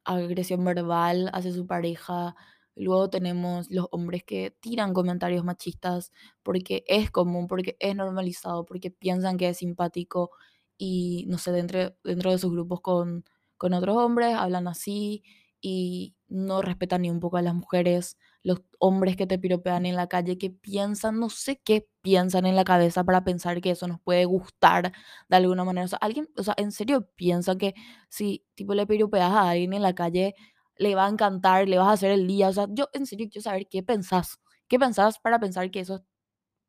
[0.05, 2.35] agresión verbal hacia su pareja.
[2.77, 6.12] Luego tenemos los hombres que tiran comentarios machistas
[6.43, 10.31] porque es común, porque es normalizado, porque piensan que es simpático
[10.79, 13.25] y no sé, dentro, dentro de sus grupos con,
[13.59, 15.23] con otros hombres hablan así
[15.61, 19.96] y no respetan ni un poco a las mujeres, los hombres que te piropean en
[19.96, 23.87] la calle, que piensan, no sé qué piensan en la cabeza para pensar que eso
[23.88, 24.92] nos puede gustar
[25.28, 25.85] de alguna manera.
[25.85, 27.74] O sea, alguien, o sea, en serio piensa que
[28.09, 30.35] si tipo le piropeas a alguien en la calle,
[30.76, 32.48] le va a encantar, le vas a hacer el día.
[32.48, 34.38] O sea, yo en serio quiero saber qué pensás.
[34.68, 36.02] ¿Qué pensás para pensar que eso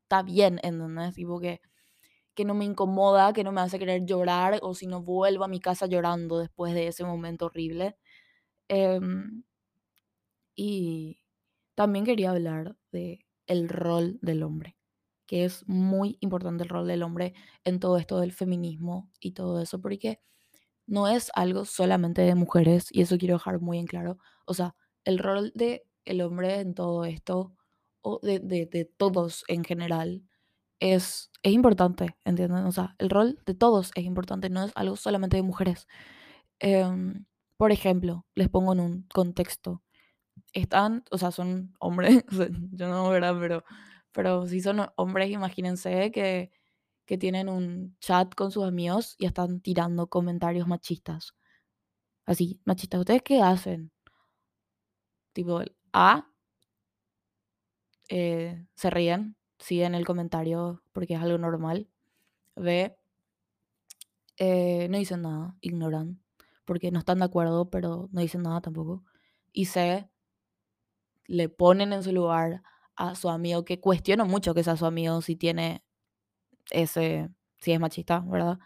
[0.04, 0.60] está bien?
[0.64, 1.16] ¿Entendés?
[1.16, 1.62] Tipo que,
[2.36, 5.48] que no me incomoda, que no me hace querer llorar o si no vuelvo a
[5.48, 7.98] mi casa llorando después de ese momento horrible.
[8.70, 9.44] Em,
[10.56, 11.23] y
[11.76, 14.78] también quería hablar de el rol del hombre,
[15.28, 17.34] que es muy importante el rol del hombre
[17.64, 20.20] en todo esto del feminismo y todo eso, porque
[20.88, 24.18] no es algo solamente de mujeres, y eso quiero dejar muy en claro.
[24.46, 27.56] O sea, el rol de el hombre en todo esto,
[28.02, 30.24] o de, de, de todos en general,
[30.80, 32.66] es, es importante, ¿entienden?
[32.66, 35.88] O sea, el rol de todos es importante, no es algo solamente de mujeres.
[36.60, 37.26] Em,
[37.58, 39.82] por ejemplo, les pongo en un contexto.
[40.54, 42.24] Están, o sea, son hombres,
[42.72, 43.36] yo no, ¿verdad?
[43.40, 43.64] Pero,
[44.12, 46.52] pero si son hombres, imagínense que
[47.08, 51.36] que tienen un chat con sus amigos y están tirando comentarios machistas.
[52.26, 53.00] Así, machistas.
[53.02, 53.92] ¿Ustedes qué hacen?
[55.34, 55.62] Tipo,
[55.94, 56.26] A,
[58.10, 61.90] eh, se ríen, siguen el comentario porque es algo normal.
[62.56, 62.98] B,
[64.38, 66.22] eh, no dicen nada, ignoran,
[66.66, 69.04] porque no están de acuerdo, pero no dicen nada tampoco.
[69.52, 70.10] Y C,
[71.34, 72.64] le ponen en su lugar
[72.96, 75.84] a su amigo, que cuestiono mucho que sea su amigo si tiene
[76.72, 78.60] ese, si es machista, ¿verdad?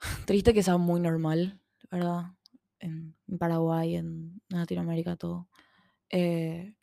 [0.26, 2.32] Triste que sea muy normal, ¿verdad?
[2.80, 5.48] En Paraguay, en Latinoamérica, todo.
[6.10, 6.74] Eh,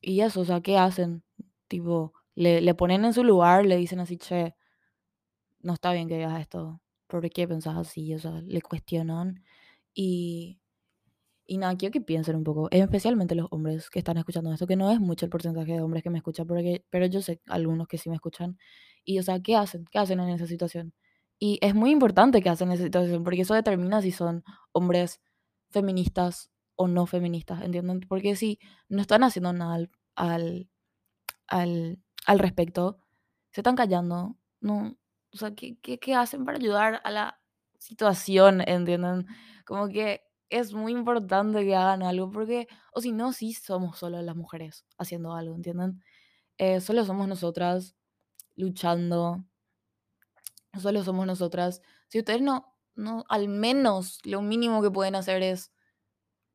[0.00, 1.22] y eso, o sea, ¿qué hacen?
[1.68, 4.54] Tipo, le, le ponen en su lugar, le dicen así, che,
[5.60, 8.14] no está bien que digas esto, ¿por qué pensás así?
[8.14, 9.44] O sea, le cuestionan
[9.94, 10.59] y,
[11.50, 14.76] y nada, quiero que piensen un poco, especialmente los hombres que están escuchando esto, que
[14.76, 17.88] no es mucho el porcentaje de hombres que me escuchan, porque, pero yo sé algunos
[17.88, 18.56] que sí me escuchan.
[19.04, 19.84] Y, o sea, ¿qué hacen?
[19.90, 20.94] ¿Qué hacen en esa situación?
[21.40, 25.20] Y es muy importante que hacen en esa situación, porque eso determina si son hombres
[25.70, 27.98] feministas o no feministas, ¿entienden?
[28.08, 30.68] Porque si no están haciendo nada al, al,
[31.48, 33.00] al, al respecto,
[33.50, 34.96] se están callando, no,
[35.32, 37.40] o sea, ¿qué, qué, qué hacen para ayudar a la
[37.80, 39.26] situación, ¿entienden?
[39.66, 44.20] Como que es muy importante que hagan algo, porque, o si no, sí somos solo
[44.22, 46.02] las mujeres haciendo algo, ¿entienden?
[46.58, 47.96] Eh, solo somos nosotras
[48.56, 49.44] luchando,
[50.80, 51.82] solo somos nosotras.
[52.08, 55.72] Si ustedes no, no, al menos lo mínimo que pueden hacer es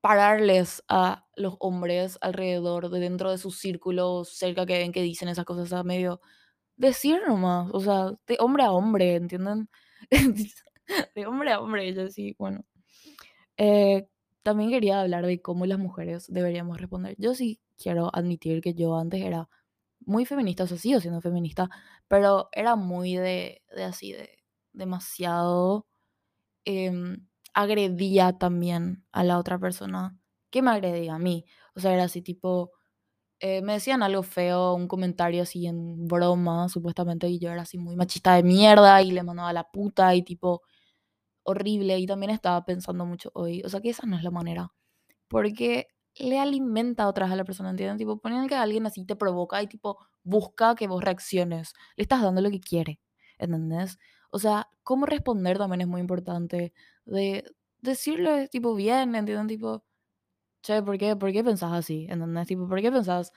[0.01, 5.29] pararles a los hombres alrededor, de dentro de sus círculos, cerca que ven que dicen
[5.29, 6.21] esas cosas a medio
[6.77, 9.69] decir nomás, o sea, de hombre a hombre, ¿entienden?
[11.15, 12.63] de hombre a hombre, yo sí, bueno.
[13.57, 14.07] Eh,
[14.43, 17.15] también quería hablar de cómo las mujeres deberíamos responder.
[17.17, 19.49] Yo sí quiero admitir que yo antes era
[20.01, 21.69] muy feminista, o sea, sigo siendo feminista,
[22.07, 24.29] pero era muy de, de así, de
[24.73, 25.87] demasiado...
[26.65, 30.17] em, agredía también a la otra persona
[30.51, 31.45] que me agredía a mí.
[31.75, 32.71] O sea, era así tipo,
[33.39, 37.77] eh, me decían algo feo, un comentario así en broma, supuestamente, y yo era así
[37.77, 40.61] muy machista de mierda y le mandaba a la puta y tipo
[41.45, 41.99] horrible.
[41.99, 44.73] Y también estaba pensando mucho hoy, o sea, que esa no es la manera,
[45.29, 47.97] porque le alimenta a otras a la persona, ¿entienden?
[47.97, 52.21] Tipo, ponen que alguien así te provoca y tipo busca que vos reacciones, le estás
[52.23, 52.99] dando lo que quiere,
[53.39, 53.99] ¿entendés?
[54.31, 56.73] O sea, cómo responder también es muy importante,
[57.05, 57.45] de
[57.81, 59.47] decirle tipo bien, ¿entienden?
[59.47, 59.85] Tipo,
[60.63, 62.07] che, ¿por qué, por qué pensás así?
[62.09, 62.47] ¿Entendés?
[62.47, 63.31] Tipo, ¿por qué pensás,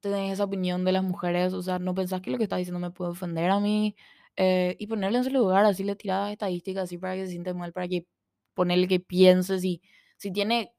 [0.00, 1.52] tenés esa opinión de las mujeres?
[1.54, 3.96] O sea, ¿no pensás que lo que estás diciendo me puede ofender a mí?
[4.36, 7.54] Eh, y ponerle en su lugar, así le tirás estadísticas, así para que se siente
[7.54, 8.06] mal, para que
[8.54, 9.82] ponerle que piense si,
[10.18, 10.72] si tiene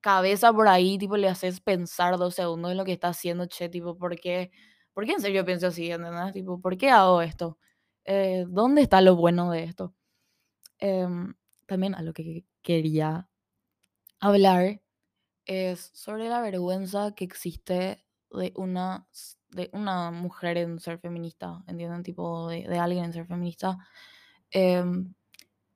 [0.00, 3.68] cabeza por ahí, tipo, le haces pensar dos segundos en lo que está haciendo, che,
[3.68, 4.50] tipo, ¿por qué?
[4.94, 6.32] ¿Por qué en serio pienso así, entendés?
[6.32, 7.58] Tipo, ¿por qué hago esto?
[8.04, 9.94] Eh, ¿Dónde está lo bueno de esto?
[10.78, 11.34] Em,
[11.66, 13.28] también a lo que quería
[14.20, 14.82] hablar
[15.46, 19.08] es sobre la vergüenza que existe de una,
[19.50, 22.02] de una mujer en ser feminista, ¿entienden?
[22.02, 23.78] Tipo, de, alguien en ser feminista.
[24.50, 25.14] Em,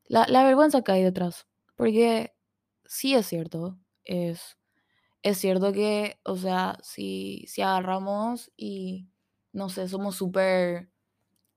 [0.07, 1.47] la, la vergüenza que hay detrás.
[1.77, 2.35] Porque
[2.87, 4.59] sí es cierto, es,
[5.23, 9.09] es cierto que, o sea, si, si agarramos y,
[9.53, 10.91] no sé, somos súper,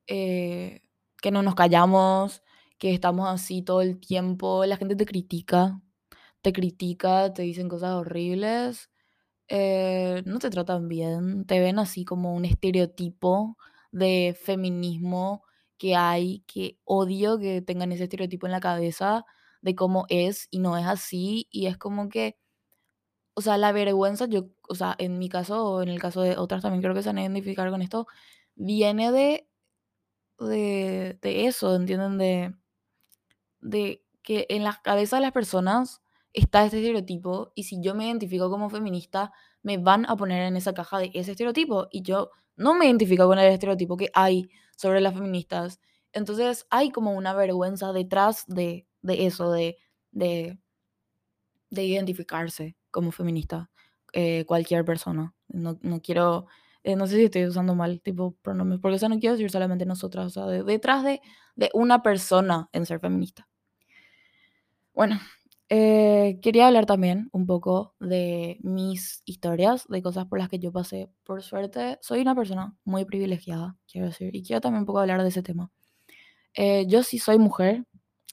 [0.07, 0.81] eh,
[1.21, 2.43] que no nos callamos,
[2.79, 5.81] que estamos así todo el tiempo, la gente te critica,
[6.41, 8.89] te critica, te dicen cosas horribles,
[9.49, 13.57] eh, no te tratan bien, te ven así como un estereotipo
[13.91, 15.43] de feminismo
[15.77, 19.25] que hay, que odio que tengan ese estereotipo en la cabeza
[19.61, 22.37] de cómo es y no es así, y es como que,
[23.35, 26.37] o sea, la vergüenza, yo, o sea, en mi caso o en el caso de
[26.37, 28.07] otras también creo que se van a identificar con esto,
[28.55, 29.47] viene de,
[30.39, 32.17] de, de eso, ¿entienden?
[32.17, 32.55] De,
[33.61, 36.01] de que en la cabeza de las personas
[36.33, 39.31] está este estereotipo y si yo me identifico como feminista,
[39.63, 43.27] me van a poner en esa caja de ese estereotipo y yo no me identifico
[43.27, 45.79] con el estereotipo que hay sobre las feministas.
[46.13, 49.77] Entonces hay como una vergüenza detrás de, de eso, de,
[50.11, 50.57] de,
[51.69, 53.69] de identificarse como feminista,
[54.13, 55.33] eh, cualquier persona.
[55.49, 56.47] No, no quiero,
[56.83, 59.85] eh, no sé si estoy usando mal tipo pronombres, porque o no quiero decir solamente
[59.85, 61.21] nosotras, o sea, de- detrás de,
[61.55, 63.47] de una persona en ser feminista.
[64.93, 65.19] Bueno,
[65.69, 70.71] eh, quería hablar también un poco de mis historias, de cosas por las que yo
[70.71, 71.09] pasé.
[71.23, 75.21] Por suerte, soy una persona muy privilegiada, quiero decir, y quiero también un poco hablar
[75.23, 75.71] de ese tema.
[76.55, 77.85] Eh, yo sí soy mujer,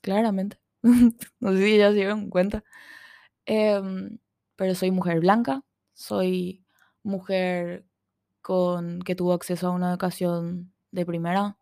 [0.03, 0.59] claramente.
[1.41, 2.65] no sé si ya se dieron cuenta.
[3.47, 4.19] Em,
[4.57, 5.63] pero soy mujer blanca,
[5.95, 6.65] soy
[7.03, 7.87] mujer
[8.43, 11.59] con que tuvo acceso a una educación de primera.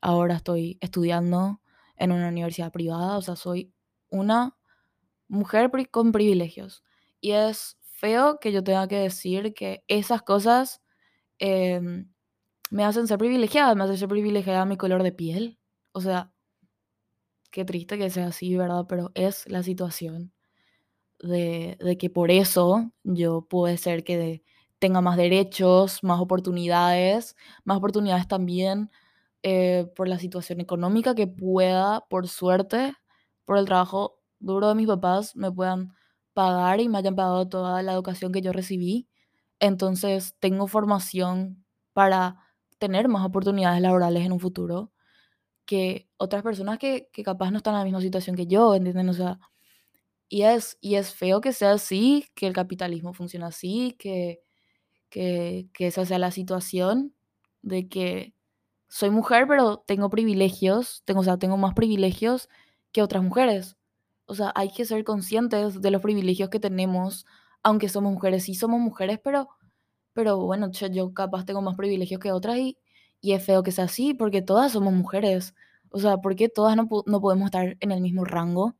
[0.00, 1.60] Ahora estoy estudiando
[1.96, 3.72] en una universidad privada, o sea, soy
[4.10, 4.56] una
[5.28, 6.82] mujer con privilegios.
[7.20, 10.82] Y es feo que yo tenga que decir que esas cosas
[11.38, 12.10] em,
[12.70, 15.58] me hacen ser privilegiada, me hacen ser privilegiada mi color de piel.
[15.92, 16.32] O sea,
[17.50, 18.86] qué triste que sea así, ¿verdad?
[18.88, 20.32] Pero es la situación
[21.20, 24.44] de, de que por eso yo puede ser que
[24.78, 28.90] tenga más derechos, más oportunidades, más oportunidades también
[29.42, 32.94] eh, por la situación económica que pueda, por suerte,
[33.44, 35.94] por el trabajo duro de mis papás, me puedan
[36.34, 39.08] pagar y me hayan pagado toda la educación que yo recibí.
[39.60, 42.38] Entonces tengo formación para
[42.78, 44.92] tener más oportunidades laborales en un futuro
[45.66, 49.08] que otras personas que, que capaz no están en la misma situación que yo, ¿entienden?
[49.08, 49.38] O sea,
[50.28, 54.40] y es, y es feo que sea así, que el capitalismo funcione así, que,
[55.10, 57.14] que, que esa sea la situación
[57.62, 58.34] de que
[58.88, 62.48] soy mujer, pero tengo privilegios, tengo, o sea, tengo más privilegios
[62.92, 63.76] que otras mujeres.
[64.26, 67.26] O sea, hay que ser conscientes de los privilegios que tenemos,
[67.62, 68.44] aunque somos mujeres.
[68.44, 69.48] Sí somos mujeres, pero,
[70.12, 72.78] pero bueno, che, yo capaz tengo más privilegios que otras y,
[73.20, 75.54] y es feo que sea así, porque todas somos mujeres.
[75.90, 78.76] O sea, ¿por qué todas no, no podemos estar en el mismo rango?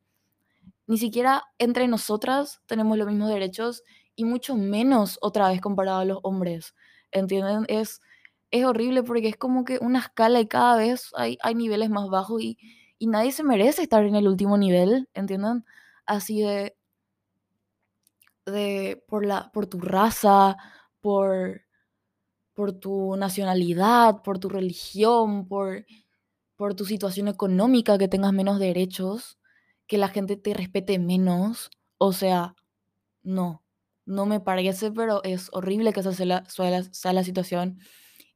[0.87, 3.82] Ni siquiera entre nosotras tenemos los mismos derechos
[4.14, 6.74] y mucho menos otra vez comparado a los hombres.
[7.12, 7.64] ¿Entienden?
[7.68, 8.00] Es,
[8.50, 12.09] es horrible porque es como que una escala y cada vez hay, hay niveles más
[12.09, 12.59] bajos y,
[12.98, 15.64] y nadie se merece estar en el último nivel, ¿entienden?
[16.06, 16.76] Así de,
[18.46, 20.56] de por, la, por tu raza,
[21.00, 21.62] por,
[22.54, 25.85] por tu nacionalidad, por tu religión, por,
[26.56, 29.38] por tu situación económica, que tengas menos derechos,
[29.87, 31.70] que la gente te respete menos.
[31.98, 32.54] O sea,
[33.22, 33.62] no,
[34.06, 37.80] no me parece, pero es horrible que esa la, sea sea la situación.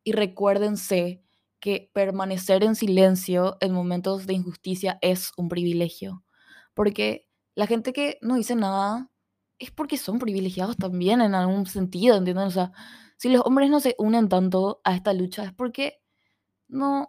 [0.04, 1.22] Y recuérdense
[1.60, 6.24] que permanecer en silencio en momentos de injusticia es un privilegio.
[6.74, 9.11] Porque la gente que no dice nada
[9.58, 12.46] es porque son privilegiados también en algún sentido, ¿entienden?
[12.46, 12.72] O sea,
[13.18, 16.00] si los hombres no se unen tanto a esta lucha es porque
[16.68, 17.06] no,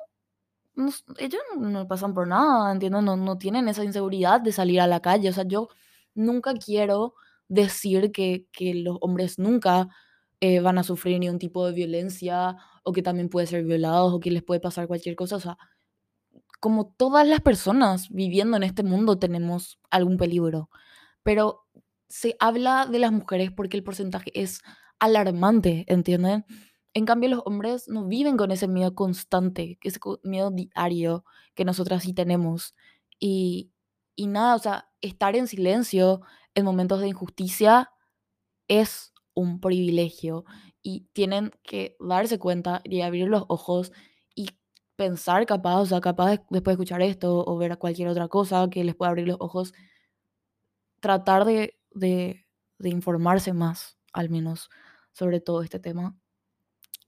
[0.76, 3.04] no ellos no pasan por nada, ¿entiendes?
[3.04, 5.70] No no tienen esa inseguridad de salir a la calle, o sea, yo
[6.16, 7.16] nunca quiero
[7.49, 9.89] decir que que los hombres nunca,
[10.41, 14.20] eh, van a sufrir ningún tipo de violencia, o que también pueden ser violados, o
[14.20, 15.58] que les puede pasar cualquier cosa, o sea,
[16.60, 20.70] como todas las personas viviendo en este mundo tenemos algún peligro
[21.24, 21.66] pero
[22.10, 24.62] se habla de las mujeres porque el porcentaje es
[25.00, 26.46] alarmante, ¿entienden?
[26.94, 31.26] En cambio, los hombres no viven con ese miedo constante, ese miedo diario
[31.56, 32.76] que nosotras sí tenemos.
[33.20, 33.72] Y,
[34.16, 36.22] y nada, o sea, estar en silencio
[36.54, 37.92] en momentos de injusticia
[38.68, 39.11] es
[39.42, 40.46] un privilegio
[40.84, 43.92] y tienen que darse cuenta y abrir los ojos
[44.36, 44.50] y
[44.96, 48.70] pensar capaz, o sea, capaz de- después de escuchar esto o ver cualquier otra cosa
[48.70, 49.74] que les pueda abrir los ojos,
[51.00, 52.46] tratar de, de,
[52.80, 54.70] de informarse más, al menos,
[55.14, 56.18] sobre todo este tema.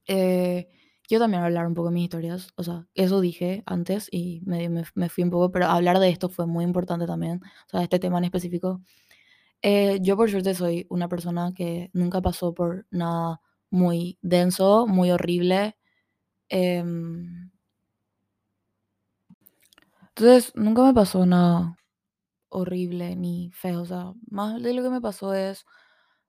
[0.06, 0.68] Eh,
[1.08, 4.68] yo también hablar un poco de mis historias, o sea, eso dije antes y me,
[4.70, 7.82] me, me fui un poco, pero hablar de esto fue muy importante también, o sea,
[7.82, 8.82] este tema en específico.
[9.62, 13.40] Eh, yo por suerte soy una persona que nunca pasó por nada
[13.70, 15.76] muy denso, muy horrible.
[16.50, 17.50] em,
[20.08, 21.76] entonces, nunca me pasó nada
[22.50, 23.82] horrible ni feo.
[23.82, 25.66] O sea, más de lo que me pasó es,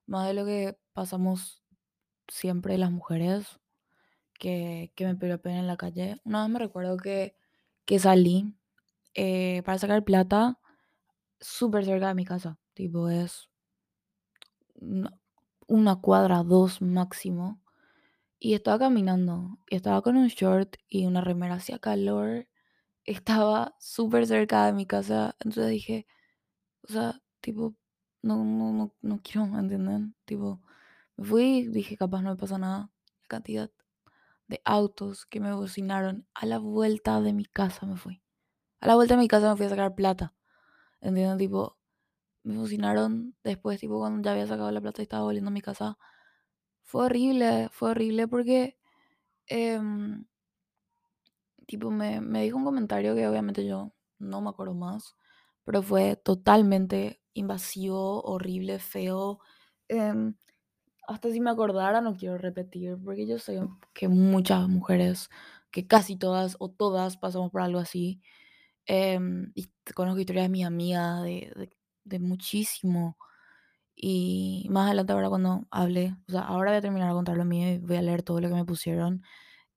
[0.06, 1.62] más de lo que pasamos
[2.28, 3.60] siempre las mujeres,
[4.34, 6.18] que, que me piropean en la calle.
[6.24, 7.36] Una vez me recuerdo que,
[7.86, 8.56] que salí
[9.14, 10.58] eh, para sacar plata
[11.40, 12.58] súper cerca de mi casa.
[12.76, 13.48] Tipo, es
[15.66, 17.62] una, cuadra, dos máximo.
[18.38, 22.48] Y estaba caminando, y estaba con un short y una remera, hacía calor,
[23.04, 26.06] estaba súper cerca de mi casa, entonces dije,
[26.88, 27.74] o sea, tipo,
[28.22, 30.14] no, no, no, no quiero, ¿entienden?
[30.26, 30.62] Tipo,
[31.16, 32.90] me fui, dije, capaz no me pasa nada,
[33.22, 33.70] la cantidad
[34.48, 38.22] de autos que me bocinaron a la vuelta de mi casa me fui.
[38.80, 40.34] A la vuelta de mi casa me fui a sacar plata,
[41.00, 41.38] ¿entienden?
[41.38, 41.75] Tipo,
[42.46, 45.62] me bocinaron después, tipo, cuando ya había sacado la plata y estaba volviendo a mi
[45.62, 45.98] casa.
[46.84, 48.78] Fue horrible, fue horrible porque...
[49.48, 50.26] em,
[51.66, 55.14] tipo, me, me dijo un comentario que obviamente yo no me acuerdo más,
[55.64, 59.40] pero fue totalmente invasivo, horrible, feo.
[59.88, 60.34] em,
[61.08, 63.60] hasta si me acordara no quiero repetir, porque yo sé
[63.94, 65.30] que muchas mujeres,
[65.72, 68.22] que casi todas o todas pasamos por algo así.
[68.86, 71.75] em, y conozco historias de mis amigas, de, de,
[72.06, 73.18] de muchísimo.
[73.96, 77.44] Y más adelante ahora cuando hable, o sea, ahora voy a terminar de contar lo
[77.46, 79.22] mío y voy a leer todo lo que me pusieron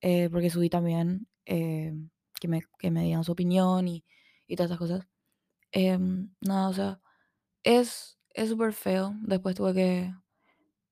[0.02, 1.94] eh, porque subí también eh,
[2.40, 4.04] que, me, que me digan su opinión y,
[4.48, 5.08] y todas esas cosas.
[5.72, 7.00] Em, nada, o sea,
[7.64, 9.14] es es súper feo.
[9.22, 10.12] Después tuve que,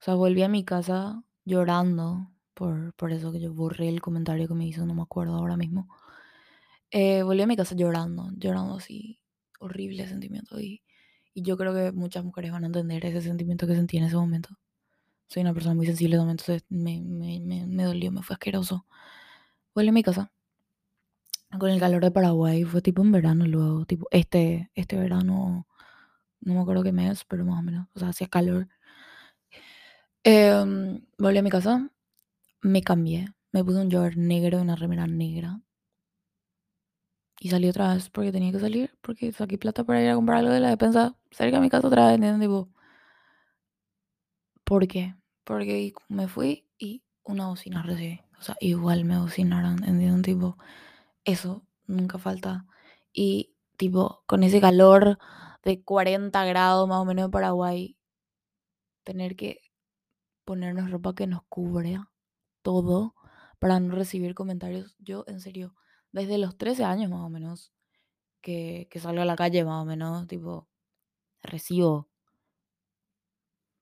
[0.01, 4.49] o sea, volví a mi casa llorando por, por eso que yo borré el comentario
[4.49, 5.89] que me hizo, no me acuerdo ahora mismo.
[6.91, 9.20] Eh, volví a mi casa llorando, llorando así,
[9.61, 10.61] horrible sentimiento.
[10.61, 10.82] Y,
[11.39, 14.16] y yo creo que muchas mujeres van a entender ese sentimiento que sentí en ese
[14.16, 14.51] momento.
[15.28, 18.86] Soy una persona muy sensible también, entonces me, me, me, me dolió, me fue asqueroso.
[19.74, 20.32] Volví a mi casa
[21.59, 25.66] con el calor de Paraguay, fue tipo en verano luego, tipo este, este verano,
[26.41, 28.68] no me acuerdo qué mes, pero más o menos, o sea, hacía calor.
[30.24, 31.91] Em, volví a mi casa,
[32.62, 35.61] me cambié, me puse un short negro y una remera negra.
[37.41, 40.39] Y salí otra vez porque tenía que salir, porque saqué plata para ir a comprar
[40.39, 42.49] algo de la despensa cerca de mi casa otra vez, ¿entiendes?
[42.49, 42.68] Tipo,
[44.64, 45.14] ¿por qué?
[45.45, 48.20] Porque me fui y una bocina recibí.
[48.39, 50.22] O sea, igual me bocinaron, ¿entiendes?
[50.22, 50.59] Tipo,
[51.24, 52.66] eso nunca falta.
[53.12, 55.18] Y tipo, con ese calor
[55.64, 57.97] de 40 grados más o menos en Paraguay,
[59.05, 59.61] tener que
[60.45, 62.11] ponernos ropa que nos cubra
[62.62, 63.14] todo
[63.59, 64.97] para no recibir comentarios.
[64.99, 65.74] Yo, en serio,
[66.19, 67.73] desde los 13 años más o menos,
[68.41, 70.69] que, que salgo a la calle más o menos, tipo,
[71.43, 72.09] recibo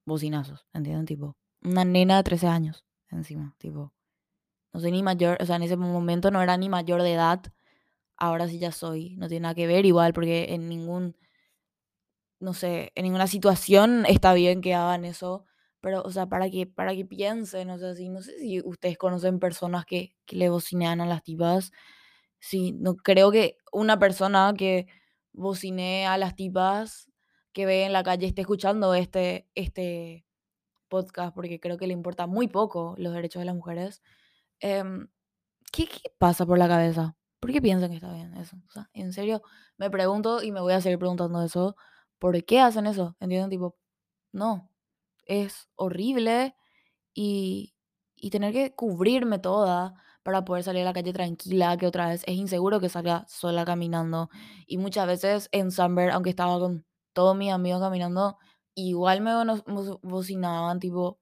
[0.07, 1.07] bocinazos, ¿entienden?
[1.07, 3.93] Tipo, una nena de 13 años encima, tipo,
[4.73, 7.43] no soy ni mayor, o sea, en ese momento no era ni mayor de edad,
[8.17, 11.17] ahora sí ya soy, no tiene nada que ver igual, porque en ningún,
[12.41, 15.45] no sé, en ninguna situación está bien que hagan eso,
[15.81, 18.99] pero, o sea, para que, para que piensen, o sea, si, no sé si ustedes
[18.99, 21.73] conocen personas que, que le bocinean a las tipas,
[22.41, 24.87] sí, no creo que una persona que
[25.33, 27.11] bocine a las tipas
[27.53, 30.27] que ve en la calle esté escuchando este, este
[30.89, 34.03] podcast, porque creo que le importa muy poco los derechos de las mujeres.
[34.61, 35.09] Em,
[35.73, 37.17] ¿qué, qué pasa por la cabeza?
[37.41, 38.57] ¿Por qué piensan que está bien eso?
[38.93, 39.43] En serio,
[39.79, 41.77] me pregunto y me voy a seguir preguntando eso.
[42.19, 43.17] ¿Por qué hacen eso?
[43.21, 43.51] ¿Entienden?
[43.51, 43.77] Tipo,
[44.33, 44.71] no,
[45.27, 46.57] es horrible
[47.15, 47.75] y,
[48.17, 49.95] y tener que cubrirme toda
[50.27, 53.65] para poder salir a la calle tranquila, que otra vez es inseguro que salga sola
[53.65, 54.29] caminando.
[54.67, 58.37] Y muchas veces en Sunburn, aunque estaba con todos mis amigos caminando,
[58.75, 59.31] igual me
[60.03, 61.21] bocinaban, tipo,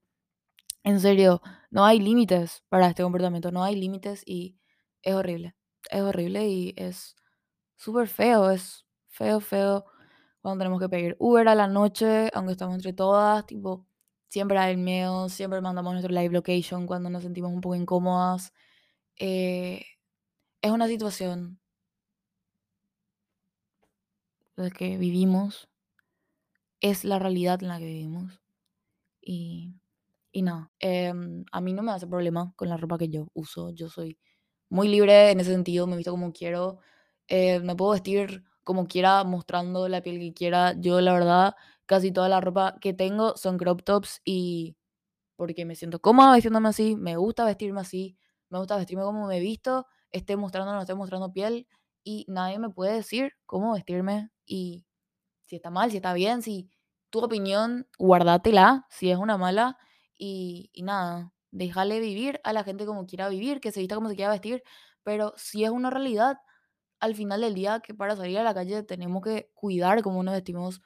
[0.85, 4.57] en serio, no hay límites para este comportamiento, no hay límites y
[5.03, 5.55] es horrible.
[5.91, 7.15] Es horrible y es
[7.77, 9.85] súper feo, es feo, feo
[10.41, 13.87] cuando tenemos que pedir Uber a la noche, aunque estamos entre todas, tipo,
[14.31, 18.55] siempre hay miedo, siempre mandamos nuestro live location cuando nos sentimos un poco incómodas.
[19.19, 19.85] Eh,
[20.63, 21.61] es una situación
[24.57, 25.69] de que vivimos
[26.81, 28.41] es la realidad en la que vivimos.
[29.23, 29.75] Y,
[30.33, 33.71] y nada, em, a mí no me hace problema con la ropa que yo uso.
[33.71, 34.19] Yo soy
[34.71, 36.81] muy libre en ese sentido, me visto como quiero.
[37.29, 40.75] eh, me puedo vestir como quiera, mostrando la piel que quiera.
[40.81, 41.57] Yo, la verdad,
[41.87, 44.77] casi toda la ropa que tengo son crop tops y
[45.37, 48.17] porque me siento cómoda vestiéndome así, me gusta vestirme así,
[48.55, 51.67] me gusta vestirme como me he visto, esté mostrando o no esté mostrando piel
[52.05, 54.87] y nadie me puede decir cómo vestirme y
[55.47, 56.71] si está mal, si está bien, si
[57.11, 59.77] tu opinión, guardátela, si es una mala
[60.17, 64.09] y, y nada, déjale vivir a la gente como quiera vivir, que se vista como
[64.09, 64.63] se quiera vestir,
[65.03, 66.39] pero si es una realidad,
[67.01, 70.35] al final del día que para salir a la calle tenemos que cuidar cómo nos
[70.35, 70.81] vestimos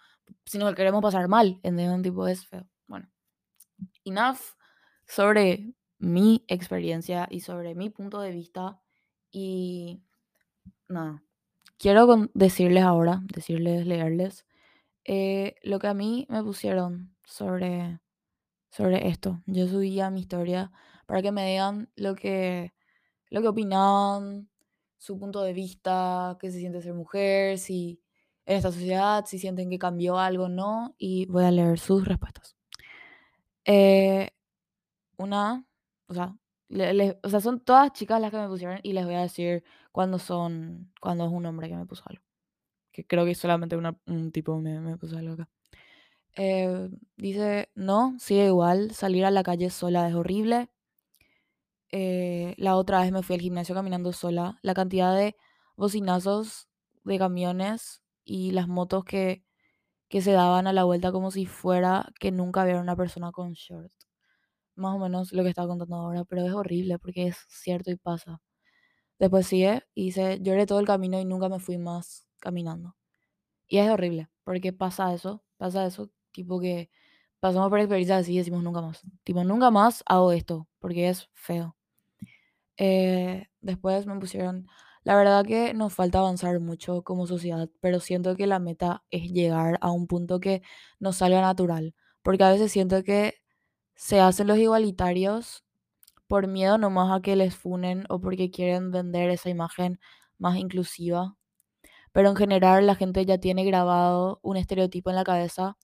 [0.46, 2.66] si no queremos pasar mal, en un tipo es feo.
[2.86, 3.10] Bueno,
[4.04, 4.38] enough
[5.06, 8.80] sobre mi experiencia y sobre mi punto de vista
[9.30, 10.00] y
[10.88, 11.22] nada,
[11.78, 14.46] quiero decirles ahora, decirles, leerles
[15.04, 18.00] eh, lo que a mí me pusieron sobre,
[18.70, 19.42] sobre esto.
[19.46, 20.70] Yo subía mi historia
[21.06, 22.74] para que me digan lo que,
[23.30, 24.50] lo que opinaban,
[24.98, 28.02] su punto de vista, qué se siente ser mujer, si
[28.44, 32.06] en esta sociedad, si sienten que cambió algo o no, y voy a leer sus
[32.06, 32.56] respuestas.
[33.64, 34.30] Eh,
[35.18, 35.67] una,
[36.08, 36.36] o sea,
[36.68, 39.22] le- le- o sea, son todas chicas las que me pusieron y les voy a
[39.22, 42.22] decir cuando son, cuando es un hombre que me puso algo.
[42.92, 45.48] Que creo que solamente una- un tipo me, me puso algo acá.
[46.36, 50.70] Eh, dice, no, sigue igual, salir a la calle sola es horrible.
[51.90, 54.58] Eh, la otra vez me fui al gimnasio caminando sola.
[54.62, 55.36] La cantidad de
[55.76, 56.68] bocinazos
[57.04, 59.44] de camiones y las motos que,
[60.08, 63.54] que se daban a la vuelta como si fuera que nunca había una persona con
[63.54, 63.92] short.
[64.78, 67.96] Más o menos lo que estaba contando ahora, pero es horrible porque es cierto y
[67.96, 68.40] pasa.
[69.18, 72.96] Después sigue y lloré todo el camino y nunca me fui más caminando.
[73.68, 76.90] Y es horrible, porque pasa eso, pasa eso, tipo que
[77.40, 79.02] pasamos por experiencias así y decimos nunca más.
[79.24, 81.76] Tipo, nunca más hago esto, porque es feo.
[82.76, 84.66] Eh, después me pusieron,
[85.04, 89.32] la verdad que nos falta avanzar mucho como sociedad, pero siento que la meta es
[89.32, 90.62] llegar a un punto que
[91.00, 93.34] nos salga natural, porque a veces siento que
[93.98, 95.64] se hacen los igualitarios
[96.28, 99.98] por miedo nomás a que les funen o porque quieren vender esa imagen
[100.38, 101.36] más inclusiva.
[102.12, 105.76] Pero en general la gente ya tiene grabado un estereotipo en la cabeza.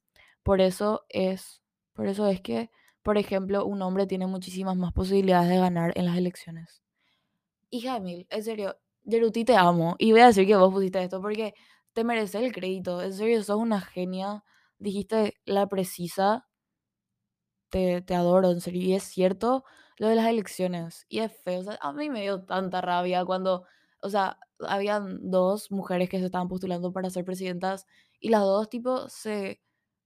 [0.44, 1.60] Por eso es,
[1.92, 2.70] por eso es que,
[3.02, 6.82] por ejemplo, un hombre tiene muchísimas más posibilidades de ganar en las elecciones.
[7.70, 9.96] Hija de mil, en serio, Yeruti te amo.
[9.98, 11.54] Y voy a decir que vos pusiste esto porque
[11.92, 13.02] te mereces el crédito.
[13.02, 14.44] En serio, sos una genia.
[14.78, 16.46] Dijiste la precisa
[17.74, 18.82] te, te adoro, en serio.
[18.82, 19.64] Y es cierto
[19.98, 21.06] lo de las elecciones.
[21.08, 21.60] Y es feo.
[21.60, 23.64] O sea, a mí me dio tanta rabia cuando,
[24.00, 27.86] o sea, habían dos mujeres que se estaban postulando para ser presidentas
[28.20, 29.60] y las dos, tipo, se,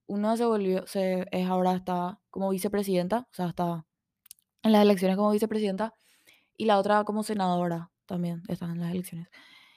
[0.07, 3.87] una se volvió, se, es ahora está como vicepresidenta, o sea, está
[4.63, 5.95] en las elecciones como vicepresidenta
[6.57, 9.29] y la otra como senadora también está en las elecciones.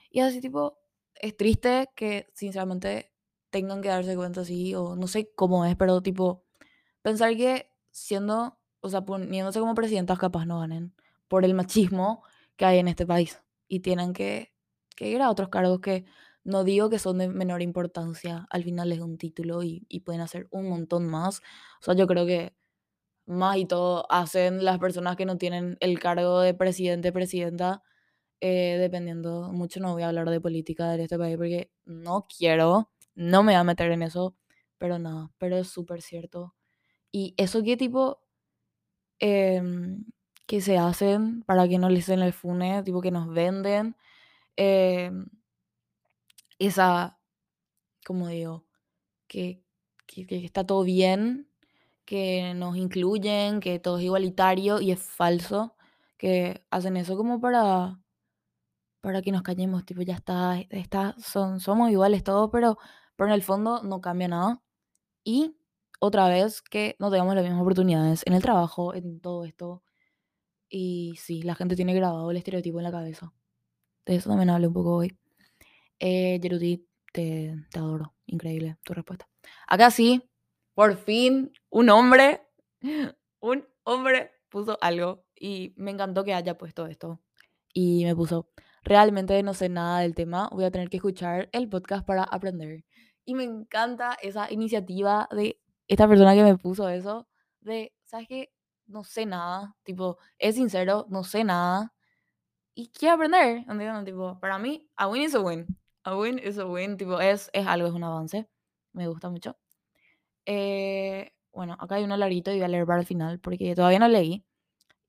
[0.09, 0.77] Y así, tipo,
[1.15, 3.11] es triste que, sinceramente,
[3.49, 6.45] tengan que darse cuenta así, o no sé cómo es, pero, tipo,
[7.01, 10.93] pensar que siendo, o sea, poniéndose como presidentas capaz no ganen
[11.27, 12.23] por el machismo
[12.57, 14.53] que hay en este país y tienen que,
[14.95, 16.05] que ir a otros cargos que
[16.43, 20.21] no digo que son de menor importancia, al final es un título y, y pueden
[20.21, 21.39] hacer un montón más.
[21.81, 22.53] O sea, yo creo que
[23.25, 27.83] más y todo hacen las personas que no tienen el cargo de presidente, presidenta,
[28.41, 32.91] eh, dependiendo, mucho no voy a hablar de política de este país porque no quiero,
[33.15, 34.35] no me voy a meter en eso,
[34.77, 36.55] pero nada, pero es súper cierto.
[37.12, 38.22] Y eso qué tipo
[39.20, 40.05] em,
[40.47, 43.95] que se hacen para que no les den el fune, tipo que nos venden
[44.57, 45.28] em,
[46.59, 47.20] esa,
[48.05, 48.66] como digo,
[49.28, 49.64] que,
[50.05, 51.49] que, que está todo bien,
[52.05, 55.76] que nos incluyen, que todo es igualitario y es falso,
[56.18, 57.99] que hacen eso como para,
[59.01, 62.78] para que nos callemos, tipo ya está, está son, somos iguales todos, pero,
[63.16, 64.62] pero en el fondo no cambia nada.
[65.24, 65.55] Y
[66.01, 69.83] otra vez que no tengamos las mismas oportunidades en el trabajo, en todo esto.
[70.67, 73.33] Y sí, la gente tiene grabado el estereotipo en la cabeza.
[74.05, 75.15] De eso también hablé un poco hoy.
[75.99, 78.15] Eh, te, te adoro.
[78.25, 79.29] Increíble tu respuesta.
[79.67, 80.27] Acá sí,
[80.73, 82.41] por fin, un hombre,
[83.39, 87.21] un hombre puso algo y me encantó que haya puesto esto.
[87.73, 88.49] Y me puso,
[88.83, 92.85] realmente no sé nada del tema, voy a tener que escuchar el podcast para aprender.
[93.23, 95.61] Y me encanta esa iniciativa de
[95.91, 97.27] esta persona que me puso eso,
[97.61, 98.53] de, ¿sabes qué?
[98.87, 101.93] No sé nada, tipo, es sincero, no sé nada.
[102.75, 104.05] Y quiero aprender, ¿entiendes?
[104.05, 105.67] Tipo, para mí, a win is a win.
[106.03, 108.47] A win is a win, tipo, es, es algo, es un avance.
[108.93, 109.57] Me gusta mucho.
[110.45, 113.99] Eh, bueno, acá hay uno larguito y voy a leer para el final porque todavía
[113.99, 114.45] no leí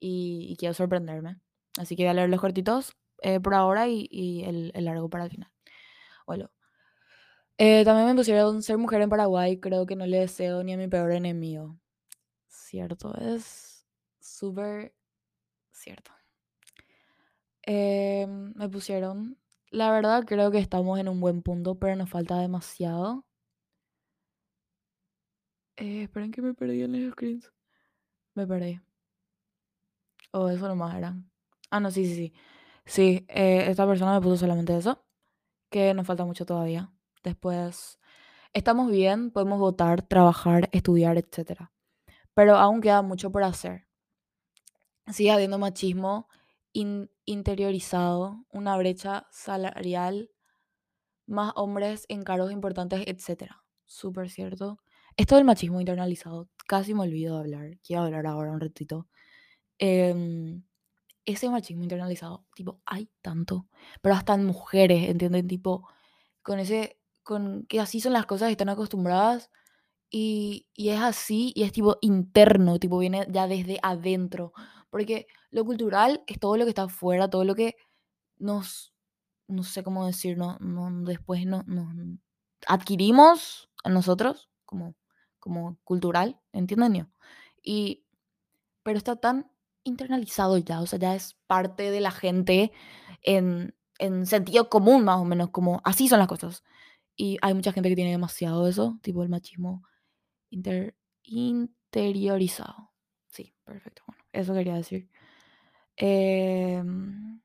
[0.00, 1.38] y, y quiero sorprenderme.
[1.78, 5.08] Así que voy a leer los cortitos eh, por ahora y, y el, el largo
[5.10, 5.50] para el final.
[6.26, 6.50] Bueno.
[7.58, 10.76] Eh, también me pusieron ser mujer en Paraguay, creo que no le deseo ni a
[10.76, 11.78] mi peor enemigo.
[12.48, 13.86] Cierto, es
[14.20, 14.94] súper
[15.72, 16.12] cierto.
[17.66, 19.38] Eh, me pusieron,
[19.70, 23.24] la verdad creo que estamos en un buen punto, pero nos falta demasiado.
[25.76, 27.52] Eh, esperen que me perdí en los screens.
[28.34, 28.80] Me perdí.
[30.32, 31.10] O eso nomás era.
[31.70, 32.32] Ah, no, sí, sí, sí.
[32.84, 35.04] Sí, eh, esta persona me puso solamente eso.
[35.70, 36.92] Que nos falta mucho todavía.
[37.24, 37.98] Después,
[38.52, 41.72] estamos bien, podemos votar, trabajar, estudiar, etc.
[42.34, 43.86] Pero aún queda mucho por hacer.
[45.12, 46.28] Sigue habiendo machismo
[46.72, 50.30] in- interiorizado, una brecha salarial,
[51.26, 53.64] más hombres en cargos importantes, etc.
[53.86, 54.78] Súper cierto.
[55.16, 57.78] Esto del machismo internalizado, casi me olvido de hablar.
[57.86, 59.08] Quiero hablar ahora un ratito.
[59.78, 60.64] Em,
[61.26, 63.68] ese machismo internalizado, tipo, hay tanto,
[64.02, 65.48] pero hasta en mujeres, ¿entienden?
[65.48, 65.88] Tipo,
[66.42, 69.50] con ese, con que así son las cosas, están acostumbradas
[70.10, 74.52] y, y es así y es tipo interno, tipo, viene ya desde adentro,
[74.90, 77.76] porque lo cultural es todo lo que está afuera, todo lo que
[78.38, 78.92] nos,
[79.48, 81.88] no sé cómo decir, no, no, después no, nos
[82.66, 84.94] adquirimos a nosotros como,
[85.38, 86.94] como cultural, ¿entienden?
[86.94, 87.06] yo?
[87.62, 88.04] Y,
[88.82, 89.50] pero está tan
[89.84, 92.72] internalizado ya, o sea, ya es parte de la gente
[93.22, 96.64] en, en sentido común más o menos, como así son las cosas.
[97.16, 99.82] Y hay mucha gente que tiene demasiado eso, tipo el machismo
[100.50, 102.92] inter- interiorizado.
[103.28, 104.02] Sí, perfecto.
[104.06, 105.10] Bueno, eso quería decir.
[105.96, 107.40] Em,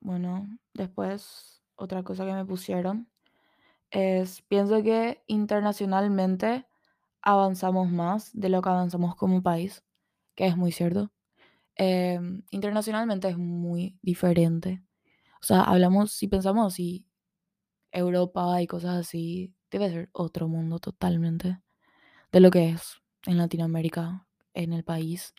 [0.00, 3.08] bueno, después otra cosa que me pusieron
[3.90, 6.66] es, pienso que internacionalmente
[7.22, 9.84] avanzamos más de lo que avanzamos como país,
[10.36, 11.12] que es muy cierto.
[11.76, 14.82] Em, internacionalmente es muy diferente.
[15.44, 17.06] O sea, hablamos, si pensamos, si
[17.92, 21.60] Europa y cosas así, debe ser otro mundo totalmente
[22.32, 25.34] de lo que es en Latinoamérica, en el país.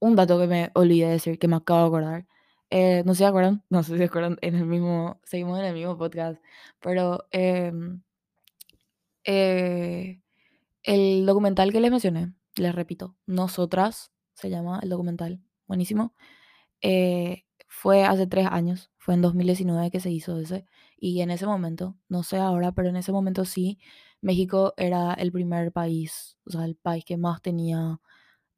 [0.00, 2.26] Un dato que me olvidé de decir, que me acabo de acordar.
[2.70, 5.74] eh, no sé si acuerdan, no sé si acuerdan, en el mismo, seguimos en el
[5.74, 6.42] mismo podcast,
[6.80, 8.02] pero em,
[9.24, 10.20] eh,
[10.84, 16.14] el documental que les mencioné, les repito, Nosotras, se llama el documental, buenísimo.
[16.82, 17.44] eh,
[17.78, 20.66] fue hace tres años, fue en 2019 que se hizo ese,
[20.98, 23.78] y en ese momento, no sé ahora, pero en ese momento sí,
[24.20, 28.00] México era el primer país, o sea, el país que más tenía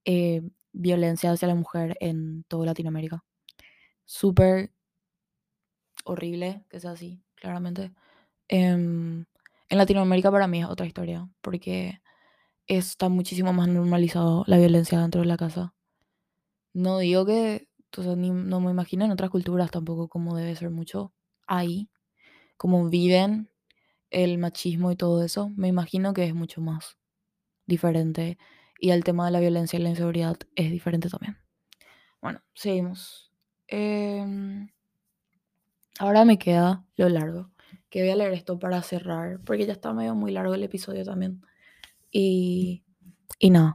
[0.06, 0.40] eh,
[0.72, 3.22] violencia hacia la mujer en toda Latinoamérica.
[4.06, 4.72] Súper
[6.04, 7.92] horrible que sea así, claramente.
[8.48, 9.26] Em,
[9.68, 12.00] en Latinoamérica para mí es otra historia, porque
[12.68, 15.74] está muchísimo más normalizado la violencia dentro de la casa.
[16.74, 17.68] No digo que,
[18.02, 21.12] sea, ni- no me imagino en otras culturas tampoco cómo debe ser mucho
[21.46, 21.90] ahí,
[22.56, 23.50] cómo viven
[24.10, 25.50] el machismo y todo eso.
[25.56, 26.98] Me imagino que es mucho más
[27.66, 28.38] diferente
[28.80, 31.38] y el tema de la violencia y la inseguridad es diferente también.
[32.22, 33.32] Bueno, seguimos.
[33.68, 34.68] Em,
[35.98, 37.50] ahora me queda lo largo,
[37.90, 41.04] que voy a leer esto para cerrar, porque ya está medio muy largo el episodio
[41.04, 41.42] también.
[42.12, 42.84] Y,
[43.40, 43.74] y nada.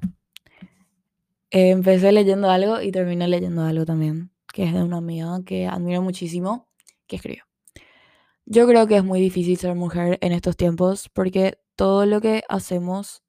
[1.57, 6.01] Empecé leyendo algo y terminé leyendo algo también, que es de una amiga que admiro
[6.01, 6.67] muchísimo,
[7.07, 7.45] que escribió.
[8.45, 12.43] Yo creo que es muy difícil ser mujer en estos tiempos porque todo lo que
[12.49, 13.23] hacemos,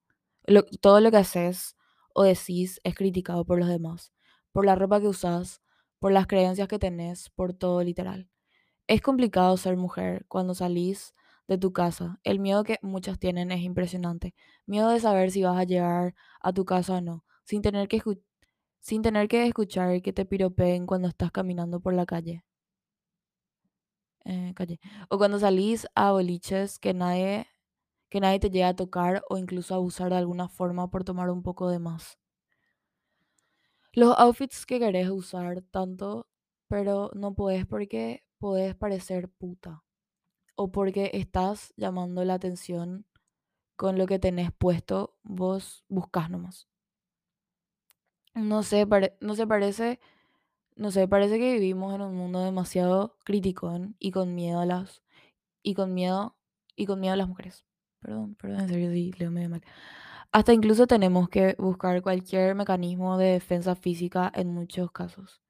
[0.81, 1.77] todo lo que haces
[2.15, 4.13] o decís es criticado por los demás,
[4.51, 5.63] por la ropa que usas,
[6.01, 8.29] por las creencias que tenés, por todo literal.
[8.89, 11.15] Es complicado ser mujer cuando salís
[11.47, 12.19] de tu casa.
[12.25, 14.35] El miedo que muchas tienen es impresionante.
[14.67, 18.03] Miedo de saber si vas a llegar a tu casa o no, sin tener que,
[18.81, 22.45] sin tener que escuchar que te piropeen cuando estás caminando por la calle.
[24.25, 24.79] eh, calle.
[25.11, 27.47] O cuando salís a boliches que nadie,
[28.11, 31.43] que nadie te llega a tocar o incluso abusar de alguna forma por tomar un
[31.43, 32.19] poco de más.
[33.93, 36.29] Los outfits que querés usar tanto,
[36.69, 39.83] pero no podés porque podés parecer puta.
[40.57, 43.07] o porque estás llamando la atención
[43.77, 46.69] con lo que tenés puesto, vos buscas nomás.
[48.37, 48.87] No sé,
[49.21, 49.99] no se parece,
[50.77, 55.03] no sé, parece que vivimos en un mundo demasiado criticón y con miedo a las
[55.63, 56.37] y con miedo
[56.77, 57.67] y con miedo a las mujeres.
[58.01, 59.63] Perdón, perdón, en serio sí leo medio mal.
[60.33, 65.43] Hasta incluso tenemos que buscar cualquier mecanismo de defensa física en muchos casos.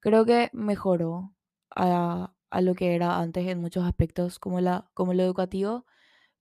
[0.00, 1.34] Creo que mejoró
[1.76, 5.86] a, a lo que era antes en muchos aspectos, como la, como lo educativo,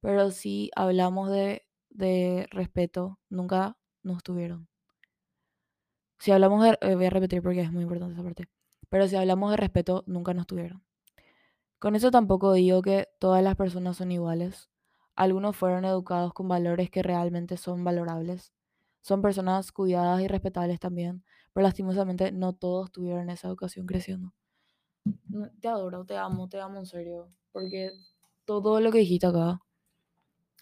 [0.01, 4.69] pero si hablamos de, de respeto, nunca nos tuvieron.
[6.25, 8.49] Si hablamos de, eh, voy a repetir porque es muy importante esa parte,
[8.89, 10.83] pero si hablamos de respeto, nunca nos tuvieron.
[11.79, 14.69] Con eso tampoco digo que todas las personas son iguales.
[15.15, 18.53] Algunos fueron educados con valores que realmente son valorables.
[19.01, 21.23] Son personas cuidadas y respetables también,
[21.53, 24.33] pero lastimosamente no todos tuvieron esa educación creciendo.
[25.61, 27.91] Te adoro, te amo, te amo en serio, porque
[28.45, 29.59] todo lo que dijiste acá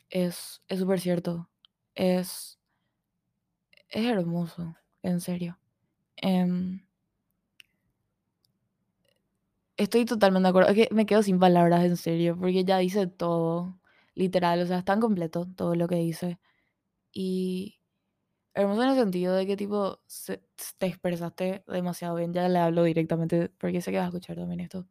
[0.09, 1.49] es es súper cierto.
[1.95, 2.57] Es
[3.87, 5.57] es hermoso, en serio.
[6.17, 6.81] Em,
[9.77, 10.69] estoy totalmente de acuerdo.
[10.71, 13.79] Es que me quedo sin palabras, en serio, porque ya dice todo,
[14.15, 16.39] literal, o sea, es tan completo todo lo que dice.
[17.13, 17.79] Y
[18.55, 20.01] hermoso en el sentido de que, tipo,
[20.79, 22.33] te expresaste demasiado bien.
[22.33, 24.87] Ya le hablo directamente, porque sé que vas a escuchar también esto.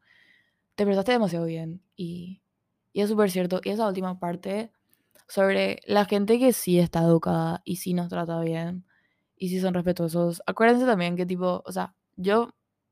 [0.76, 2.42] Te expresaste demasiado bien y,
[2.92, 3.60] y es súper cierto.
[3.64, 4.72] Y esa última parte
[5.28, 8.86] sobre la gente que sí está educada y sí nos trata bien
[9.42, 10.42] y sí son respetuosos.
[10.46, 12.50] Acuérdense también que tipo, o sea, yo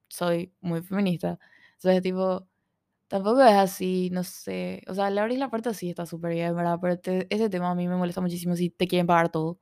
[0.09, 1.38] soy muy feminista.
[1.76, 2.46] Entonces, tipo,
[3.09, 4.82] tampoco es así, no sé.
[4.88, 6.78] O sea, la verdad la parte sí está súper bien, ¿verdad?
[6.82, 9.61] Pero te- ese tema a mí me molesta muchísimo si te quieren pagar todo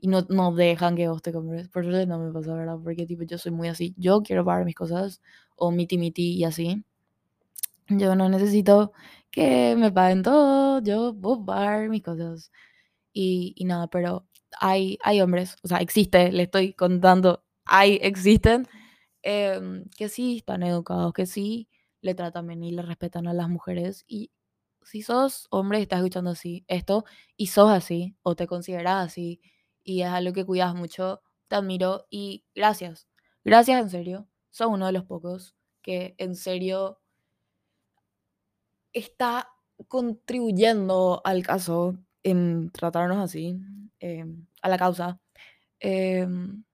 [0.00, 1.68] y no, no dejan que vos te compres.
[1.68, 2.78] Por suerte no me pasa, ¿verdad?
[2.82, 3.94] Porque tipo, yo soy muy así.
[3.98, 5.22] Yo quiero pagar mis cosas
[5.56, 6.84] o miti miti y así.
[7.88, 8.92] Yo no necesito
[9.30, 12.50] que me paguen todo, yo puedo pagar mis cosas.
[13.12, 14.26] Y, y nada, pero
[14.60, 18.66] hay, hay hombres, o sea, existe, le estoy contando, hay, existen,
[19.22, 21.68] em, que sí están educados, que sí
[22.00, 24.04] le tratan bien y le respetan a las mujeres.
[24.06, 24.30] Y
[24.82, 27.04] si sos hombre y estás escuchando así, esto,
[27.36, 29.40] y sos así, o te consideras así,
[29.84, 33.08] y es algo que cuidas mucho, te admiro y gracias.
[33.44, 34.28] Gracias en serio.
[34.50, 37.00] Sos uno de los pocos que en serio
[38.92, 39.48] está
[39.88, 43.56] contribuyendo al caso en tratarnos así,
[44.00, 45.20] em, a la causa.
[45.80, 46.64] Em,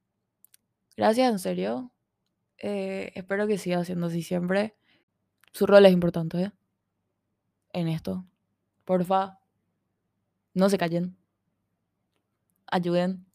[0.97, 1.93] gracias, en serio.
[2.59, 4.77] Eh, espero que siga siendo así siempre.
[5.53, 6.53] Su rol es importante ¿eh?
[7.73, 8.27] en esto.
[8.85, 9.39] Porfa,
[10.55, 11.17] no se callen.
[12.67, 13.27] Ayuden.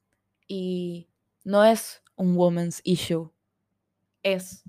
[0.47, 1.09] Y
[1.43, 3.31] no es un woman's issue.
[4.23, 4.63] Es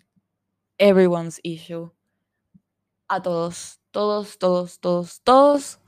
[0.79, 1.91] everyone's issue.
[3.09, 5.81] A todos, todos, todos, todos, todos.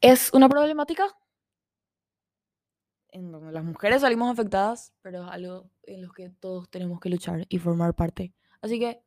[0.00, 1.16] Es una problemática
[3.12, 7.10] en donde las mujeres salimos afectadas, pero es algo en lo que todos tenemos que
[7.10, 8.34] luchar y formar parte.
[8.62, 9.02] Así que,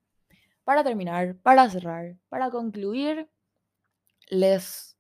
[0.66, 3.30] para terminar, para cerrar, para concluir,
[4.30, 4.98] les,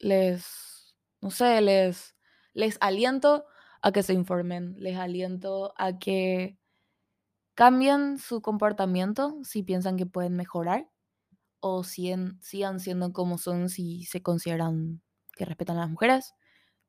[0.00, 2.16] les, no sé, les,
[2.54, 3.46] les aliento
[3.82, 6.58] a que se informen, les aliento a que
[7.54, 10.90] cambien su comportamiento si piensan que pueden mejorar
[11.60, 15.02] o si en- sigan siendo como son si se consideran
[15.36, 16.34] que respetan a las mujeres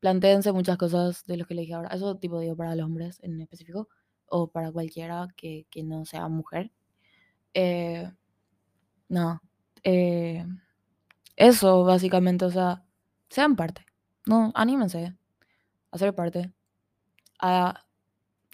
[0.04, 1.88] Plantéense muchas cosas de lo que le dije ahora.
[1.90, 3.88] Eso tipo digo para los hombres en específico
[4.28, 6.74] o para cualquiera que, que no sea mujer.
[7.54, 8.12] Eh,
[9.10, 9.42] no.
[9.84, 10.46] eh,
[11.38, 12.84] eso básicamente, o sea,
[13.30, 13.86] sean parte.
[14.26, 15.16] No, anímense
[15.92, 16.54] a ser parte.
[17.40, 17.86] A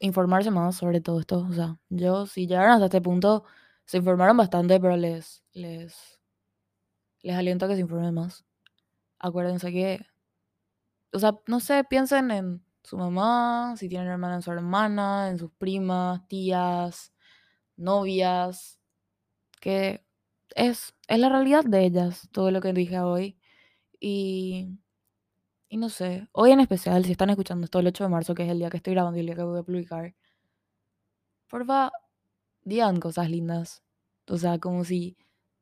[0.01, 1.39] informarse más sobre todo esto.
[1.49, 3.43] O sea, yo si llegaron hasta este punto,
[3.85, 6.21] se informaron bastante, pero les, les,
[7.23, 8.45] les aliento a que se informen más.
[9.19, 10.05] Acuérdense que
[11.13, 15.39] o sea, no sé, piensen en su mamá, si tienen hermana en su hermana, en
[15.39, 17.13] sus primas, tías,
[17.77, 18.79] novias,
[19.61, 20.03] que
[20.55, 23.37] es, es la realidad de ellas, todo lo que dije hoy.
[23.99, 24.79] Y,
[25.69, 28.43] y no sé, hoy en especial, si están escuchando esto el 8 de marzo, que
[28.43, 30.15] es el día que estoy grabando y el día que voy a publicar,
[31.47, 31.91] porfa,
[32.63, 33.83] digan cosas lindas.
[34.27, 35.17] O sea, como si,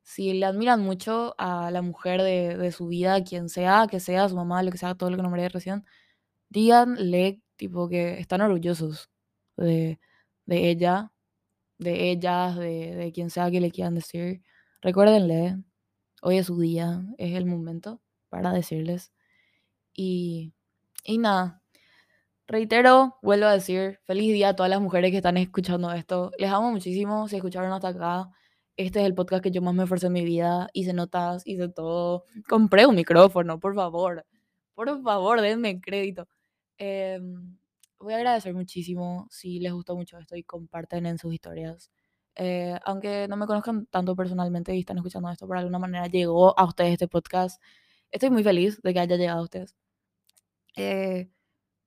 [0.08, 4.26] si le admiran mucho a la mujer de, de su vida, quien sea, que sea
[4.30, 5.84] su mamá, lo que sea, todo lo que nombré recién,
[6.50, 9.10] díganle, tipo, que están orgullosos
[9.58, 10.00] de,
[10.46, 11.12] de ella,
[11.78, 14.42] de ellas, de, de quien sea que le quieran decir.
[14.82, 15.58] Recuérdenle,
[16.22, 18.00] hoy es su día, es el momento
[18.30, 19.12] para decirles.
[19.94, 20.54] Y,
[21.04, 21.62] y nada,
[22.46, 26.32] reitero, vuelvo a decir, feliz día a todas las mujeres que están escuchando esto.
[26.38, 28.30] Les amo muchísimo, si escucharon hasta acá.
[28.78, 30.68] Este es el podcast que yo más me esforcé en mi vida.
[30.72, 32.24] Hice notas, hice todo.
[32.48, 34.24] Compré un micrófono, por favor.
[34.74, 36.28] Por favor, denme crédito.
[36.78, 37.58] Em,
[37.98, 41.90] voy a agradecer muchísimo si les gustó mucho esto y comparten en sus historias.
[42.36, 46.56] Eh, aunque no me conozcan tanto personalmente y están escuchando esto, por alguna manera llegó
[46.56, 47.60] a ustedes este podcast.
[48.12, 49.76] Estoy muy feliz de que haya llegado a ustedes.
[50.76, 51.30] Eh,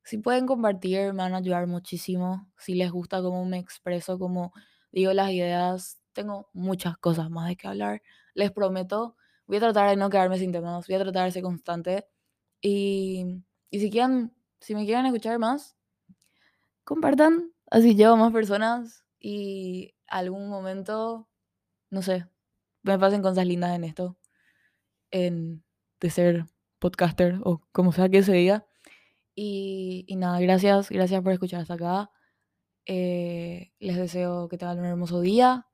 [0.03, 2.51] si pueden compartir, me van a ayudar muchísimo.
[2.57, 4.51] Si les gusta cómo me expreso, cómo
[4.91, 8.01] digo las ideas, tengo muchas cosas más de que hablar.
[8.33, 9.15] Les prometo
[9.51, 12.07] voy a tratar de no quedarme sin temas, voy a tratar de ser constante.
[12.61, 15.75] Y, y si quieren, si me quieren escuchar más,
[16.85, 21.27] compartan, así llevo más personas y algún momento,
[21.89, 22.27] no sé,
[22.83, 24.17] me pasen cosas lindas en esto,
[25.11, 25.63] en,
[25.99, 26.45] de ser
[26.79, 28.65] podcaster o como sea que se diga.
[29.35, 32.11] Y, y nada, gracias, gracias por escuchar hasta acá.
[32.85, 35.67] Eh, les deseo que tengan un hermoso día.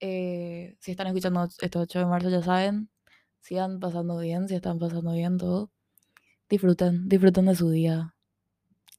[0.00, 2.90] Eh, si están escuchando este 8 de marzo, ya saben,
[3.40, 5.70] sigan pasando bien, si están pasando bien todo.
[6.48, 8.14] Disfruten, disfruten de su día.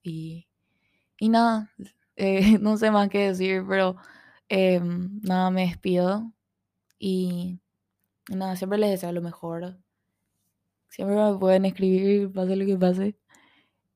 [0.04, 0.48] Y,
[1.20, 1.72] y nada,
[2.18, 3.98] eh, no sé más qué decir, pero
[4.50, 6.34] em, nada, me despido.
[7.00, 7.62] Y
[8.30, 9.78] nada, siempre les deseo lo mejor.
[10.90, 13.16] Siempre me pueden escribir, pase lo que pase.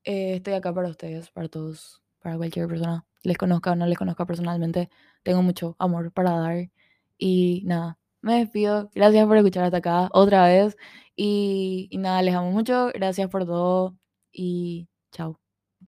[0.06, 3.06] Eh, estoy acá para ustedes, para todos, para cualquier persona.
[3.24, 4.90] Les conozca o no les conozca personalmente.
[5.24, 6.70] Tengo mucho amor para dar.
[7.26, 8.90] Y nada, me despido.
[8.94, 10.76] Gracias por escuchar hasta acá otra vez.
[11.16, 12.90] Y, y nada, les amo mucho.
[12.94, 13.98] Gracias por todo.
[14.34, 15.43] Y chao.